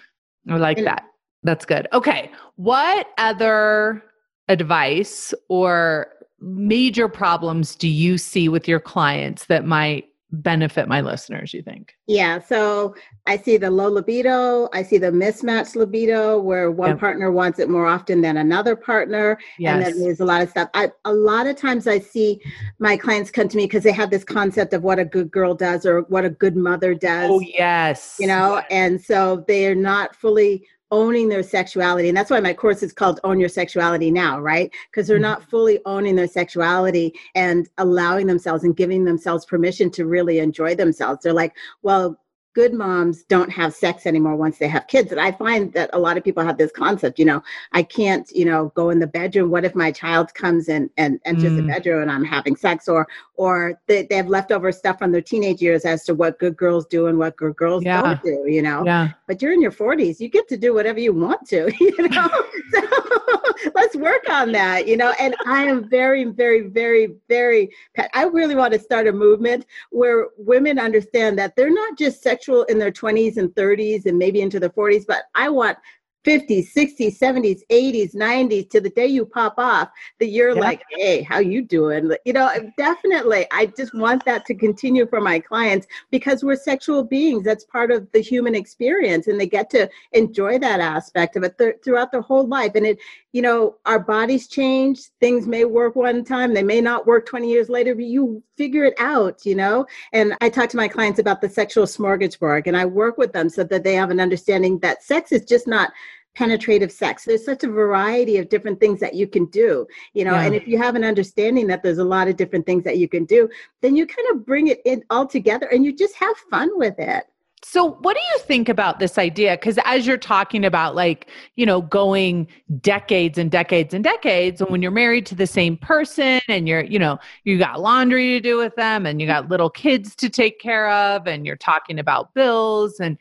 [0.49, 1.05] I like And- that.
[1.43, 1.87] That's good.
[1.91, 2.29] Okay.
[2.57, 4.03] What other
[4.47, 6.07] advice or
[6.39, 11.93] major problems do you see with your clients that might benefit my listeners, you think?
[12.07, 12.95] Yeah, so
[13.27, 16.99] I see the low libido, I see the mismatched libido where one Yep.
[16.99, 19.31] partner wants it more often than another partner.
[19.31, 19.93] and Yes.
[19.93, 20.69] then there's a lot of stuff.
[20.73, 22.39] I, a lot of times I see
[22.79, 25.53] my clients come to me because they have this concept of what a good girl
[25.53, 28.15] does or what a good mother does, Oh, yes.
[28.19, 32.09] you know, and so they are not fully owning their sexuality.
[32.09, 34.71] And that's why my course is called Own Your Sexuality Now, right?
[34.89, 35.21] Because they're Mhm.
[35.21, 40.75] not fully owning their sexuality and allowing themselves and giving themselves permission to really enjoy
[40.75, 41.23] themselves.
[41.23, 42.19] They're like, well,
[42.53, 45.11] good moms don't have sex anymore once they have kids.
[45.11, 48.29] And I find that a lot of people have this concept, you know, I can't,
[48.31, 49.49] you know, go in the bedroom.
[49.49, 51.67] What if my child comes in and enters the Mm.
[51.67, 52.87] bedroom and I'm having sex?
[52.87, 56.55] Or or they, they have leftover stuff from their teenage years as to what good
[56.55, 58.01] girls do and what good girls Yeah.
[58.01, 58.85] don't do, you know.
[58.85, 59.09] Yeah.
[59.27, 62.29] But you're in your 40s, you get to do whatever you want to, you know.
[62.71, 63.40] so
[63.75, 65.13] let's work on that, you know.
[65.19, 67.69] And I am very, very, very, very
[68.13, 72.63] I really want to start a movement where women understand that they're not just sexual
[72.63, 75.77] in their 20s and 30s and maybe into their 40s, but I want
[76.23, 80.61] 50s, 60s, 70s, 80s, 90s to the day you pop off that you're Yeah.
[80.61, 82.11] like, hey, how you doing?
[82.25, 83.47] You know, definitely.
[83.51, 87.43] I just want that to continue for my clients because we're sexual beings.
[87.43, 91.57] That's part of the human experience and they get to enjoy that aspect of it
[91.57, 92.73] th- throughout their whole life.
[92.75, 92.99] And it,
[93.31, 94.99] you know, our bodies change.
[95.19, 98.85] Things may work one time, they may not work 20 years later, but you figure
[98.85, 99.85] it out, you know?
[100.13, 103.49] And I talk to my clients about the sexual smorgasbord and I work with them
[103.49, 105.91] so that they have an understanding that sex is just not
[106.35, 107.25] penetrative sex.
[107.25, 110.43] There's such a variety of different things that you can do, you know, Yeah.
[110.45, 113.07] and if you have an understanding that there's a lot of different things that you
[113.07, 113.49] can do,
[113.81, 116.97] then you kind of bring it in all together and you just have fun with
[116.99, 117.25] it.
[117.63, 119.55] So, what do you think about this idea?
[119.55, 122.47] Because as you're talking about, like, you know, going
[122.79, 126.83] decades and decades and decades, and when you're married to the same person and you're,
[126.83, 130.29] you know, you got laundry to do with them and you got little kids to
[130.29, 133.15] take care of and you're talking about bills and,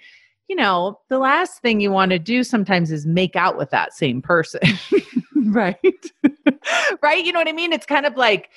[0.50, 3.92] you know, the last thing you want to do sometimes is make out with that
[3.92, 4.60] same person.
[5.44, 5.76] right?
[7.02, 7.24] right?
[7.24, 7.72] You know what I mean?
[7.72, 8.50] It's kind of like,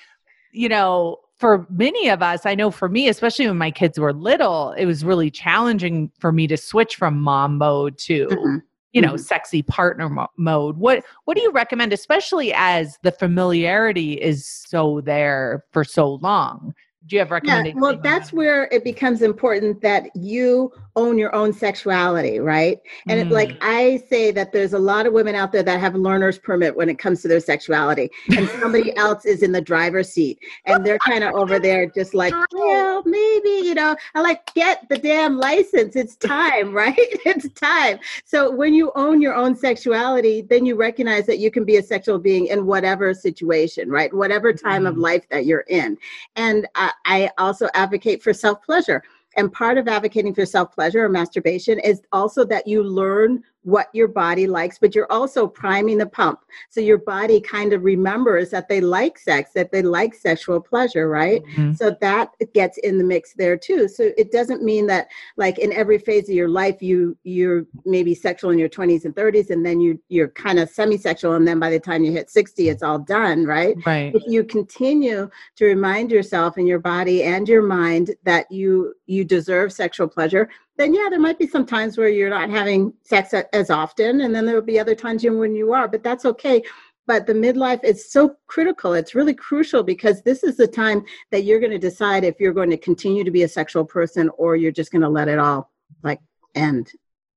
[0.51, 4.11] you know, for many of us, I know for me, especially when my kids were
[4.11, 8.57] little, it was really challenging for me to switch from mom mode to, mm-hmm.
[8.93, 9.17] you know, mm-hmm.
[9.17, 10.77] sexy partner mo- mode.
[10.77, 16.73] What what do you recommend, especially as the familiarity is so there for so long?
[17.07, 17.75] Do you have recommendations?
[17.75, 22.79] Yeah, well, that's where it becomes important that you own your own sexuality, right?
[23.07, 23.25] And mm.
[23.25, 23.57] it, like mm.
[23.61, 26.87] I say that there's a lot of women out there that have learner's permit when
[26.87, 30.99] it comes to their sexuality, and somebody else is in the driver's seat, and they're
[30.99, 35.37] kind of over there just like, well, maybe you know, I like get the damn
[35.37, 35.95] license.
[35.95, 36.95] It's time, right?
[36.97, 37.99] it's time.
[38.23, 41.83] So when you own your own sexuality, then you recognize that you can be a
[41.83, 44.13] sexual being in whatever situation, right?
[44.13, 44.89] Whatever time mm.
[44.89, 45.97] of life that you're in,
[46.35, 49.03] and I, I also advocate for self pleasure
[49.35, 53.87] and part of advocating for self pleasure or masturbation is also that you learn what
[53.93, 56.39] your body likes, but you're also priming the pump.
[56.69, 61.09] So your body kind of remembers that they like sex, that they like sexual pleasure,
[61.09, 61.43] right?
[61.43, 61.73] Mm-hmm.
[61.73, 63.87] So that gets in the mix there too.
[63.87, 68.13] So it doesn't mean that like in every phase of your life you you're maybe
[68.13, 71.59] sexual in your 20s and 30s and then you you're kind of semi-sexual and then
[71.59, 73.75] by the time you hit 60 it's all done, right?
[73.85, 74.13] Right.
[74.13, 79.23] If you continue to remind yourself and your body and your mind that you you
[79.23, 83.33] deserve sexual pleasure, then yeah, there might be some times where you're not having sex
[83.53, 86.63] as often, and then there will be other times when you are, but that's okay.
[87.05, 88.93] But the midlife is so critical.
[88.93, 92.53] It's really crucial because this is the time that you're going to decide if you're
[92.53, 95.37] going to continue to be a sexual person or you're just going to let it
[95.37, 95.69] all
[96.01, 96.19] like
[96.55, 96.91] end.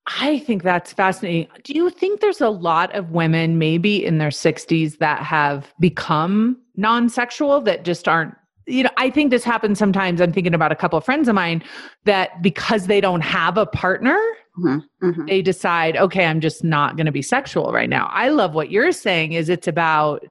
[0.07, 1.49] I think that's fascinating.
[1.65, 6.59] Do you think there's a lot of women, maybe in their 60s, that have become
[6.77, 8.35] non sexual that just aren't
[8.67, 10.21] you know, I think this happens sometimes.
[10.21, 11.63] I'm thinking about a couple of friends of mine
[12.05, 14.19] that because they don't have a partner,
[14.59, 15.27] mm-hmm, mm-hmm.
[15.27, 18.11] they decide, okay, I'm just not going to be sexual right now.
[18.13, 20.25] I love what you're saying is it's about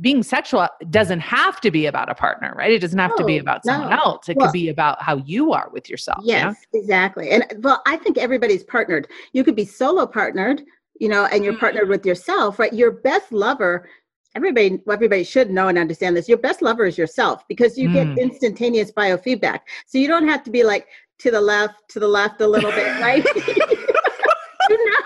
[0.00, 2.70] being sexual doesn't have to be about a partner, right?
[2.70, 3.96] It doesn't have no, to be about someone no.
[3.96, 4.28] else.
[4.28, 6.20] It well, could be about how you are with yourself.
[6.22, 7.30] Yes, exactly.
[7.30, 9.08] And well, I think everybody's partnered.
[9.32, 10.62] You could be solo partnered,
[11.00, 11.60] you know, and you're mm-hmm.
[11.60, 12.72] partnered with yourself, right?
[12.72, 13.88] Your best lover
[14.34, 17.94] everybody everybody should know and understand this your best lover is yourself because you mm.
[17.94, 20.86] get instantaneous biofeedback so you don't have to be like
[21.18, 23.26] to the left to the left a little bit right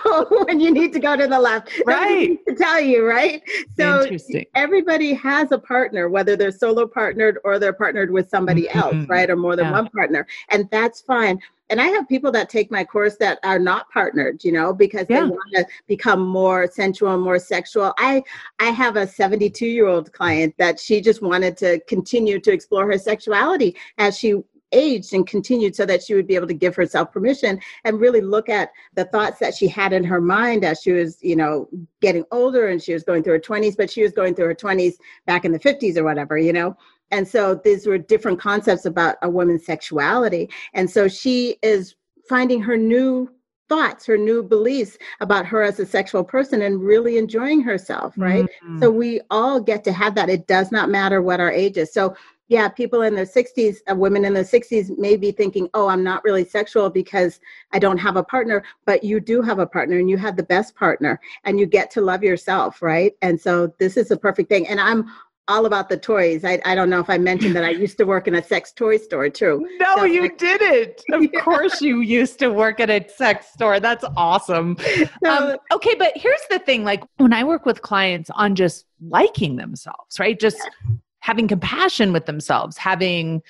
[0.45, 2.37] when you need to go to the left right.
[2.47, 3.41] to tell you right?
[3.77, 4.05] So
[4.53, 8.79] everybody has a partner whether they're solo partnered or they're partnered with somebody mm-hmm.
[8.79, 9.29] else right?
[9.29, 9.71] Or more than yeah.
[9.71, 10.27] one partner.
[10.49, 11.39] And that's fine.
[11.71, 15.07] And i have people that take my course that are not partnered you know because
[15.09, 15.21] yeah.
[15.21, 17.93] they want to become more sensual more sexual.
[17.97, 18.21] I
[18.59, 22.85] i have a 72 year old client that she just wanted to continue to explore
[22.85, 26.75] her sexuality as she aged and continued so that she would be able to give
[26.75, 30.81] herself permission and really look at the thoughts that she had in her mind as
[30.81, 31.67] she was you know
[32.01, 34.55] getting older and she was going through her 20s but she was going through her
[34.55, 34.93] 20s
[35.25, 36.75] back in the 50s or whatever you know
[37.11, 40.49] and so these were different concepts about a woman's sexuality.
[40.73, 41.95] And so she is
[42.27, 43.29] finding her new
[43.67, 48.45] thoughts, her new beliefs about her as a sexual person and really enjoying herself, right?
[48.45, 48.79] Mm-hmm.
[48.79, 50.29] So we all get to have that.
[50.29, 51.91] It does not matter what our age is.
[51.91, 52.15] So
[52.47, 56.03] yeah, people in their 60s, uh, women in their 60s may be thinking, oh, I'm
[56.03, 57.39] not really sexual because
[57.73, 60.43] I don't have a partner, but you do have a partner and you have the
[60.43, 63.13] best partner and you get to love yourself, right?
[63.21, 64.67] And so this is a perfect thing.
[64.67, 65.09] And I'm
[65.47, 66.43] all about the toys.
[66.43, 68.71] I, I don't know if I mentioned that I used to work in a sex
[68.71, 69.67] toy store too.
[69.79, 71.01] No, so you I, didn't.
[71.13, 71.39] Of yeah.
[71.41, 73.79] course, you used to work at a sex store.
[73.79, 74.77] That's awesome.
[74.79, 78.85] So, um, okay, but here's the thing like when I work with clients on just
[79.01, 80.39] liking themselves, right?
[80.39, 80.95] Just yeah.
[81.25, 83.41] Having compassion with themselves, having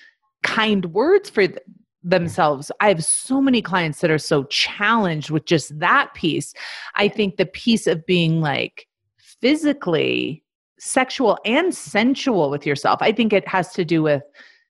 [0.44, 1.60] kind words for th-
[2.04, 2.72] themselves.
[2.80, 6.54] I have so many clients that are so challenged with just that piece.
[6.96, 10.42] I think the piece of being like physically
[10.80, 13.00] sexual and sensual with yourself.
[13.02, 14.24] I think it has to do with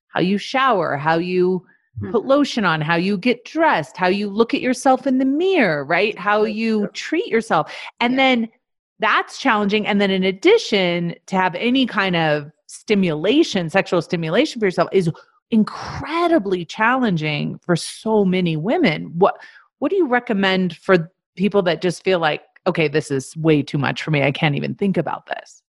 [0.08, 1.64] how you shower, how you
[2.00, 2.28] put mm-hmm.
[2.28, 6.18] lotion on, how you get dressed, how you look at yourself in the mirror, right?
[6.18, 7.72] How you treat yourself.
[8.00, 8.50] And then
[8.98, 9.86] that's challenging.
[9.86, 12.50] And then in addition, to have any kind of
[12.86, 15.10] stimulation, sexual stimulation for yourself is
[15.50, 19.12] incredibly challenging for so many women.
[19.18, 19.38] What
[19.80, 23.78] what do you recommend for people that just feel like, okay, this is way too
[23.78, 24.22] much for me.
[24.22, 25.64] I can't even think about this?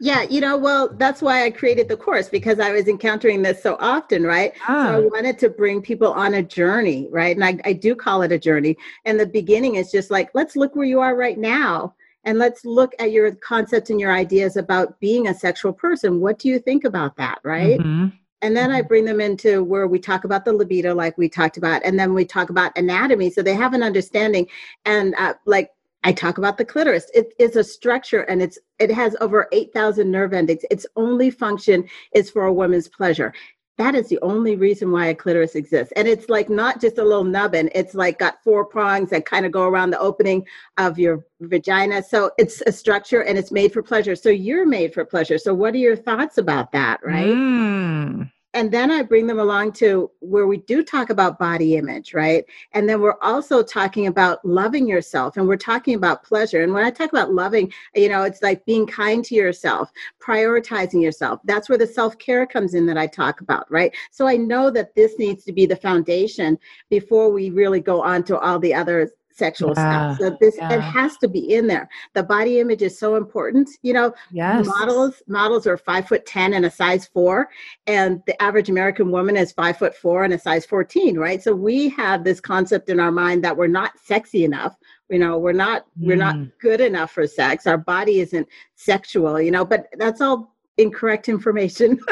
[0.00, 3.60] Yeah, you know, well, that's why I created the course because I was encountering this
[3.60, 4.52] so often, right?
[4.68, 4.86] Ah.
[4.86, 5.08] So I ah.
[5.10, 7.34] wanted to bring people on a journey, right?
[7.34, 8.76] And I, I do call it a journey.
[9.06, 11.94] And the beginning is just like, let's look where you are right now
[12.24, 16.20] and let's look at your concepts and your ideas about being a sexual person.
[16.20, 17.78] What do you think about that, right?
[17.78, 18.08] Mm-hmm.
[18.40, 18.88] And then I mm-hmm.
[18.88, 22.14] bring them into where we talk about the libido, like we talked about, and then
[22.14, 24.46] we talk about anatomy, so they have an understanding.
[24.84, 25.70] And uh, like
[26.04, 27.10] I talk about the clitoris.
[27.12, 30.64] It is a structure and it's it has over 8,000 nerve endings.
[30.70, 33.34] Its only function is for a woman's pleasure.
[33.78, 35.92] That is the only reason why a clitoris exists.
[35.96, 39.46] And it's like not just a little nubbin, it's like got four prongs that kind
[39.46, 42.02] of go around the opening of your vagina.
[42.02, 44.16] So it's a structure and it's made for pleasure.
[44.16, 45.38] So you're made for pleasure.
[45.38, 47.28] So what are your thoughts about that, right?
[47.28, 52.14] Mm and then I bring them along to where we do talk about body image,
[52.14, 52.44] right?
[52.72, 56.62] And then we're also talking about loving yourself and we're talking about pleasure.
[56.62, 59.90] And when I talk about loving, you know, it's like being kind to yourself,
[60.20, 61.40] prioritizing yourself.
[61.44, 63.94] That's where the self care comes in that I talk about, right?
[64.10, 68.24] So I know that this needs to be the foundation before we really go on
[68.24, 70.18] to all the other sexual yeah, stuff.
[70.18, 70.74] So this yeah.
[70.74, 71.88] it has to be in there.
[72.14, 73.70] The body image is so important.
[73.82, 74.66] You know, yes.
[74.66, 77.48] models models are five foot ten and a size four,
[77.86, 81.42] and the average American woman is five foot four and a size fourteen, right?
[81.42, 84.76] So we have this concept in our mind that we're not sexy enough.
[85.08, 86.06] You know, we're not mm.
[86.08, 86.52] we're not mm.
[86.60, 87.66] good enough for sex.
[87.66, 89.40] Our body isn't sexual.
[89.40, 91.98] You know, but that's all incorrect information.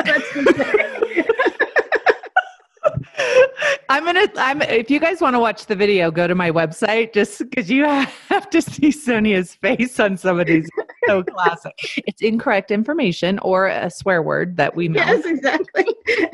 [3.88, 4.28] I'm gonna.
[4.36, 4.62] I'm.
[4.62, 7.84] If you guys want to watch the video, go to my website just because you
[8.28, 10.68] have to see Sonia's face on some of these.
[11.06, 11.74] so classic.
[12.06, 14.88] It's incorrect information or a swear word that we.
[14.88, 15.86] Yes, exactly.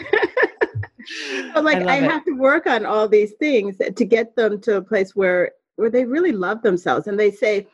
[1.52, 4.76] But like I, I have to work on all these things to get them to
[4.76, 7.66] a place where where they really love themselves and they say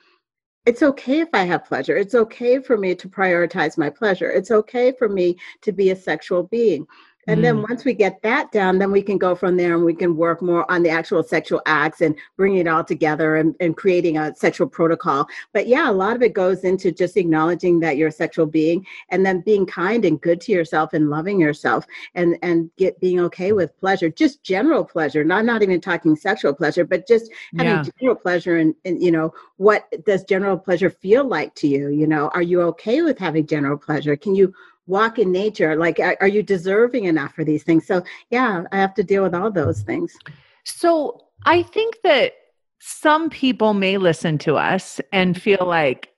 [0.68, 1.96] it's okay if I have pleasure.
[1.96, 4.30] It's okay for me to prioritize my pleasure.
[4.30, 6.86] It's okay for me to be a sexual being.
[7.28, 7.42] And mm.
[7.42, 10.16] then once we get that down, then we can go from there and we can
[10.16, 14.16] work more on the actual sexual acts and bringing it all together and, and creating
[14.16, 15.28] a sexual protocol.
[15.52, 18.84] But yeah, a lot of it goes into just acknowledging that you're a sexual being
[19.10, 23.20] and then being kind and good to yourself and loving yourself and, and get being
[23.20, 27.72] okay with pleasure, just general pleasure, not not even talking sexual pleasure, but just having
[27.72, 27.84] yeah.
[28.00, 31.88] general pleasure and, and you know, what does general pleasure feel like to you?
[31.88, 34.16] You know, are you okay with having general pleasure?
[34.16, 34.54] Can you
[34.88, 37.86] walk in nature like are, you deserving enough for these things?
[37.86, 40.16] So yeah i have to deal with all those things.
[40.64, 42.32] So i think that
[42.80, 46.10] some people may listen to us and feel like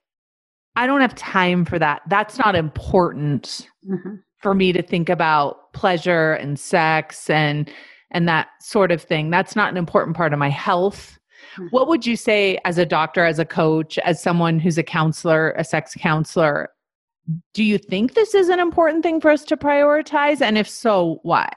[0.75, 2.01] i don't have time for that.
[2.07, 4.15] That's not important mm-hmm.
[4.37, 7.69] for me to think about pleasure and sex and
[8.13, 9.29] and that sort of thing.
[9.29, 11.17] That's not an important part of my health.
[11.53, 11.67] Mm-hmm.
[11.71, 15.51] what would you say as a doctor as a coach as someone who's a counselor
[15.57, 16.69] a sex counselor
[17.53, 20.41] do you think this is an important thing for us to prioritize?
[20.41, 21.49] And if so, why?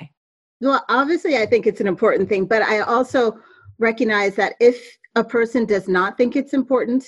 [0.61, 3.39] Well, obviously, I think it's an important thing, but I also
[3.79, 7.07] recognize that if a person does not think it's important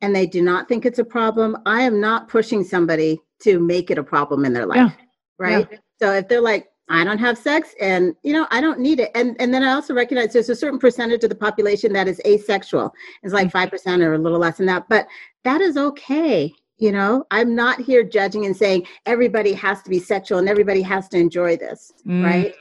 [0.00, 3.90] and they do not think it's a problem, I am not pushing somebody to make
[3.90, 4.76] it a problem in their life.
[4.76, 4.90] Yeah.
[5.38, 5.68] Right.
[5.70, 5.78] Yeah.
[6.00, 9.10] So if they're like, I don't have sex and you know I don't need it
[9.16, 12.20] and and then I also recognize there's a certain percentage of the population that is
[12.24, 12.94] asexual
[13.24, 14.02] it's like 5% mm-hmm.
[14.02, 15.08] or a little less than that but
[15.42, 19.98] that is okay you know, I'm not here judging and saying everybody has to be
[19.98, 22.54] sexual and everybody has to enjoy this, mm, right?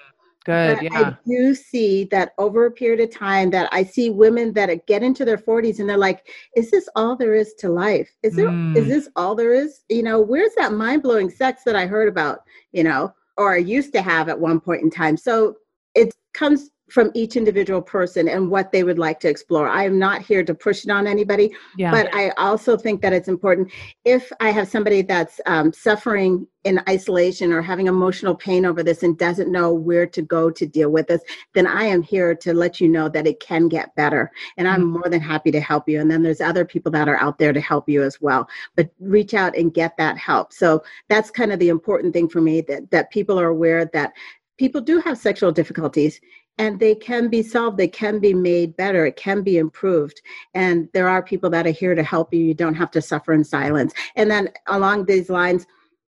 [0.46, 0.78] Good.
[0.78, 1.00] But yeah.
[1.00, 5.02] I do see that over a period of time that I see women that get
[5.02, 8.10] into their 40s and they're like, is this all there is to life?
[8.22, 8.78] Is there mm.
[8.78, 9.82] is this all there is?
[9.90, 12.42] You know, where's that mind-blowing sex that I heard about,
[12.72, 15.18] you know, or I used to have at one point in time?
[15.18, 15.56] So
[15.96, 19.68] it comes from each individual person and what they would like to explore.
[19.68, 21.92] I am not here to push it on anybody, yeah.
[21.92, 23.72] but I also think that it's important
[24.04, 29.04] if I have somebody that's um, suffering in isolation or having emotional pain over this
[29.04, 31.22] and doesn't know where to go to deal with this,
[31.54, 34.32] then I am here to let you know that it can get better.
[34.58, 34.92] And I'm mm-hmm.
[34.92, 36.02] more than happy to help you.
[36.02, 38.48] And then there's other people that are out there to help you as well.
[38.76, 40.54] But reach out and get that help.
[40.54, 44.14] So that's kind of the important thing for me that, that people are aware that
[44.58, 46.20] people do have sexual difficulties
[46.58, 50.22] and they can be solved they can be made better it can be improved.
[50.54, 53.34] And there are people that are here to help you you don't have to suffer
[53.34, 53.94] in silence.
[54.16, 55.66] And then along these lines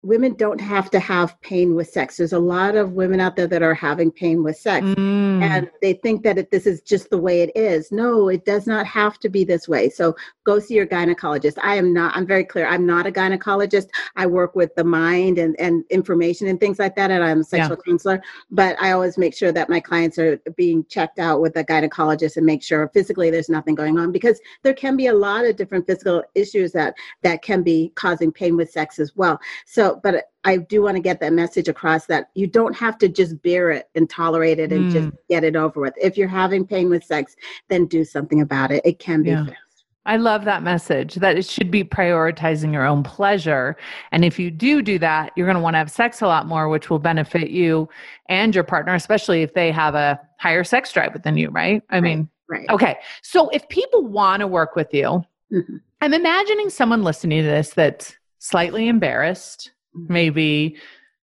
[0.03, 2.17] women don't have to have pain with sex.
[2.17, 4.87] There's a lot of women out there that are having pain with sex.
[4.87, 5.43] Mm mm.
[5.43, 7.91] and they think that it, this is just the way it is.
[7.93, 9.89] No, it does not have to be this way.
[9.89, 11.59] So go see your gynecologist.
[11.63, 13.89] I am not, I'm very clear, I'm not a gynecologist.
[14.17, 17.45] I work with the mind and, and information and things like that, and I'm a
[17.45, 17.91] sexual yeah.
[17.91, 18.23] counselor.
[18.51, 22.37] But I always make sure that my clients are being checked out with a gynecologist
[22.37, 25.57] and make sure physically there's nothing going on because there can be a lot of
[25.57, 29.39] different physical issues that that can be causing pain with sex as well.
[29.67, 33.09] So, but I do want to get that message across that you don't have to
[33.09, 34.93] just bear it and tolerate it and mm.
[34.93, 35.93] just get it over with.
[36.01, 37.37] If you're having pain with sex,
[37.69, 38.81] then do something about it.
[38.83, 39.45] It can be yeah.
[39.45, 39.85] fixed.
[40.07, 43.77] I love that message that it should be prioritizing your own pleasure.
[44.11, 46.47] And if you do do that, you're going to want to have sex a lot
[46.47, 47.87] more, which will benefit you
[48.31, 51.83] and your partner, especially if they have a higher sex drive than you, right?
[51.91, 52.67] I right, mean, right.
[52.71, 52.97] Okay.
[53.21, 55.23] So if people want to work with you,
[55.53, 55.77] mm-hmm.
[56.01, 59.73] I'm imagining someone listening to this that's slightly embarrassed.
[60.09, 60.77] Maybe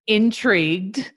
[0.07, 1.13] intrigued,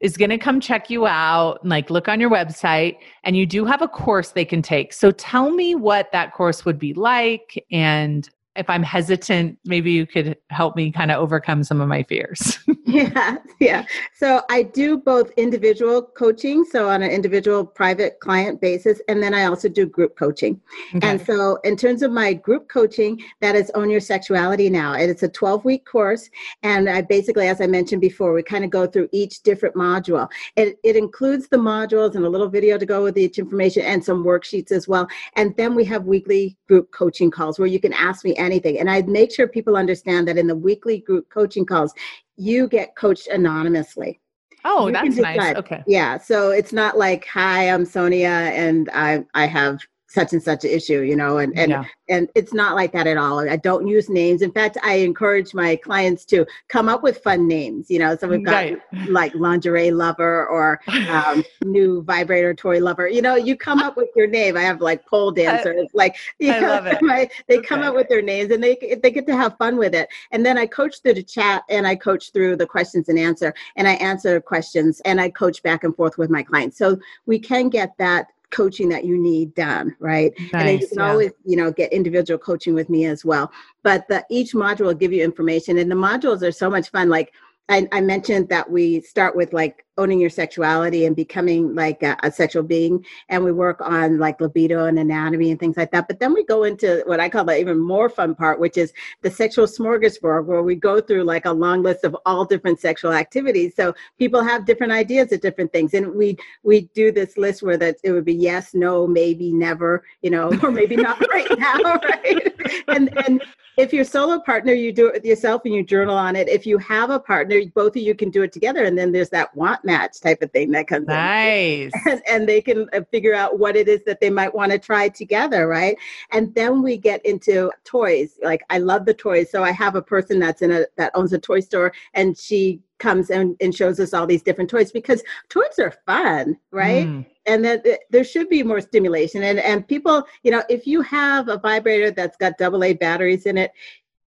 [0.00, 3.46] is going to come check you out and like look on your website and you
[3.46, 4.92] do have a course they can take.
[4.92, 10.06] So tell me what that course would be like and if I'm hesitant, maybe you
[10.06, 12.58] could help me kind of overcome some of my fears.
[12.86, 13.86] yeah, yeah.
[14.14, 19.32] So I do both individual coaching, so on an individual private client basis, and then
[19.32, 20.60] I also do group coaching.
[20.94, 21.08] Okay.
[21.08, 24.92] And so, in terms of my group coaching, that is Own Your Sexuality Now.
[24.94, 26.28] And it's a 12 week course.
[26.62, 30.28] And I basically, as I mentioned before, we kind of go through each different module.
[30.56, 34.04] It, it includes the modules and a little video to go with each information and
[34.04, 35.08] some worksheets as well.
[35.34, 38.78] And then we have weekly group coaching calls where you can ask me anything.
[38.78, 41.92] And I make sure people understand that in the weekly group coaching calls,
[42.36, 44.20] you get coached anonymously.
[44.64, 45.56] Oh, you that's nice.
[45.56, 45.82] Okay.
[45.86, 46.18] Yeah.
[46.18, 49.80] So it's not like, hi, I'm Sonia and I I have
[50.14, 51.84] such and such an issue, you know, and and yeah.
[52.08, 53.40] and it's not like that at all.
[53.40, 54.42] I don't use names.
[54.42, 57.90] In fact, I encourage my clients to come up with fun names.
[57.90, 58.78] You know, so we've got right.
[59.08, 63.08] like lingerie lover or um, new vibrator toy lover.
[63.08, 64.56] You know, you come up with your name.
[64.56, 67.02] I have like pole dancers, like you I know, love it.
[67.02, 67.66] My, they okay.
[67.66, 70.08] come up with their names and they they get to have fun with it.
[70.30, 73.52] And then I coach through the chat and I coach through the questions and answer
[73.76, 76.78] and I answer questions and I coach back and forth with my clients.
[76.78, 80.32] So we can get that coaching that you need done, right?
[80.38, 81.10] Nice, and then you can yeah.
[81.10, 83.50] always, you know, get individual coaching with me as well.
[83.82, 87.08] But the, each module will give you information, and the modules are so much fun.
[87.08, 87.32] Like
[87.68, 92.16] I, I mentioned that we start with like owning your sexuality and becoming like a,
[92.22, 96.08] a, sexual being and we work on like libido and anatomy and things like that.
[96.08, 98.92] But then we go into what i call the even more fun part which is
[99.22, 103.12] the sexual smorgasbord where we go through like a long list of all different sexual
[103.12, 103.74] activities.
[103.76, 107.78] So people have different ideas of different things and we we do this list where
[107.78, 111.78] that it would be yes no maybe never you know or maybe not right now
[112.02, 112.53] right
[112.88, 113.42] and and
[113.76, 116.66] if you're solo partner you do it with yourself and you journal on it if
[116.66, 119.54] you have a partner both of you can do it together and then there's that
[119.56, 121.92] want match type of thing that comes nice.
[122.06, 124.78] And, and they can uh, figure out what it is that they might want to
[124.78, 125.96] try together, right?
[126.32, 128.38] And then we get into toys.
[128.42, 129.50] Like I love the toys.
[129.50, 132.80] So I have a person that's in a that owns a toy store and she
[132.98, 137.06] comes and, and shows us all these different toys because toys are fun, right?
[137.06, 137.26] Mm.
[137.46, 139.42] And that there should be more stimulation.
[139.42, 143.46] And and people, you know, if you have a vibrator that's got double A batteries
[143.46, 143.72] in it,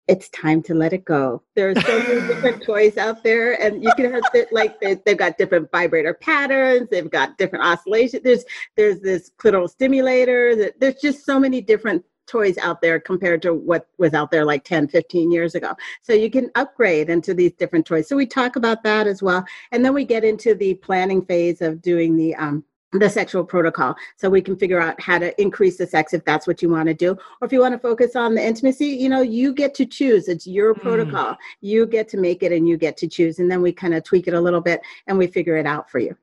[0.07, 1.41] it's time to let it go.
[1.55, 5.18] There are so many different toys out there, and you can have like they, have
[5.18, 6.89] got different vibrator patterns.
[6.89, 8.24] They've got different oscillations.
[8.24, 8.45] There's
[8.76, 10.72] there's this clitoral stimulator.
[10.78, 14.63] There's just so many different toys out there compared to what was out there like
[14.63, 18.55] 10 15 years ago so you can upgrade into these different toys so we talk
[18.55, 22.34] about that as well and then we get into the planning phase of doing the
[22.34, 22.63] um,
[23.00, 26.48] the sexual protocol so we can figure out how to increase the sex if that's
[26.48, 29.10] what you want to do or if you want to focus on the intimacy you
[29.10, 30.82] know you get to choose it's your mm.
[30.82, 33.93] protocol you get to make it and you get to choose and then we kind
[33.93, 36.16] of tweak it a little bit and we figure it out for you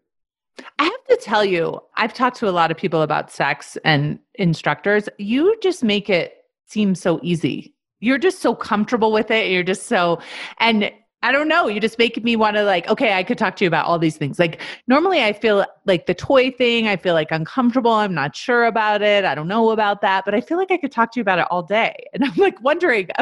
[0.79, 4.19] I have to tell you, I've talked to a lot of people about sex and
[4.35, 5.09] instructors.
[5.19, 7.75] You just make it seem so easy.
[8.01, 9.51] You're just so comfortable with it.
[9.51, 10.21] You're just so,
[10.59, 10.91] and
[11.23, 11.69] I don't know.
[11.69, 13.99] You just make me want to like, okay, I could talk to you about all
[13.99, 14.39] these things.
[14.39, 17.93] Like normally I feel like the toy thing, I feel like uncomfortable.
[17.93, 19.25] I'm not sure about it.
[19.25, 21.39] I don't know about that, but I feel like I could talk to you about
[21.39, 21.97] it all day.
[22.15, 23.09] And I'm like wondering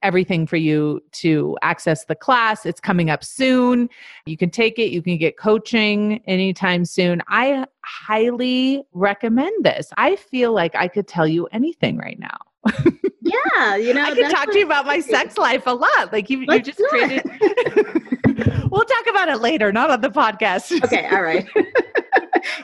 [0.02, 2.66] everything for you to access the class.
[2.66, 3.88] It's coming up soon.
[4.26, 7.22] You can take it, you can get coaching anytime soon.
[7.28, 9.90] I highly recommend this.
[9.96, 12.38] I feel like I could tell you anything right now.
[13.22, 16.12] yeah, you know, I could talk to you about my sex life a lot.
[16.12, 17.24] Like you, you just created.
[18.70, 20.78] we'll talk about it later, not on the podcast.
[20.88, 21.46] Okay, all right.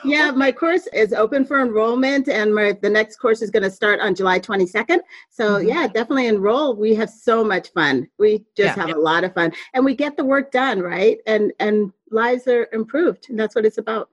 [0.04, 3.70] yeah, my course is open for enrollment, and my the next course is going to
[3.70, 5.00] start on July 22nd.
[5.30, 5.68] So mm-hmm.
[5.68, 6.76] yeah, definitely enroll.
[6.76, 8.08] We have so much fun.
[8.18, 8.96] We just yeah, have yeah.
[8.96, 12.68] a lot of fun, and we get the work done right, and and lives are
[12.72, 14.08] improved, and that's what it's about.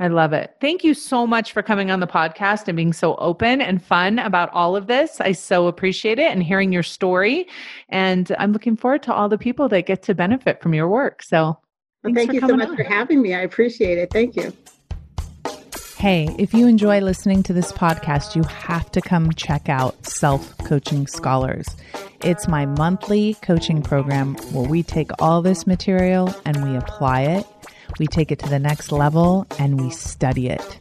[0.00, 0.56] I love it.
[0.62, 4.18] Thank you so much for coming on the podcast and being so open and fun
[4.18, 5.20] about all of this.
[5.20, 7.46] I so appreciate it and hearing your story.
[7.90, 11.22] And I'm looking forward to all the people that get to benefit from your work.
[11.22, 11.58] So
[12.02, 12.76] well, thank you so much on.
[12.76, 13.34] for having me.
[13.34, 14.10] I appreciate it.
[14.10, 14.54] Thank you.
[15.98, 20.56] Hey, if you enjoy listening to this podcast, you have to come check out Self
[20.64, 21.68] Coaching Scholars.
[22.24, 27.46] It's my monthly coaching program where we take all this material and we apply it
[27.98, 30.80] we take it to the next level and we study it.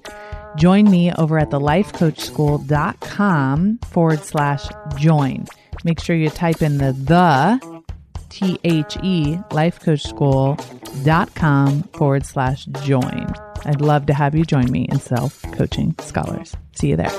[0.58, 5.46] Join me over at the lifecoachschool.com forward slash join.
[5.84, 7.60] Make sure you type in the the
[8.30, 13.28] T H E lifecoachschool.com forward slash join.
[13.66, 16.56] I'd love to have you join me in Self Coaching Scholars.
[16.74, 17.12] See you there.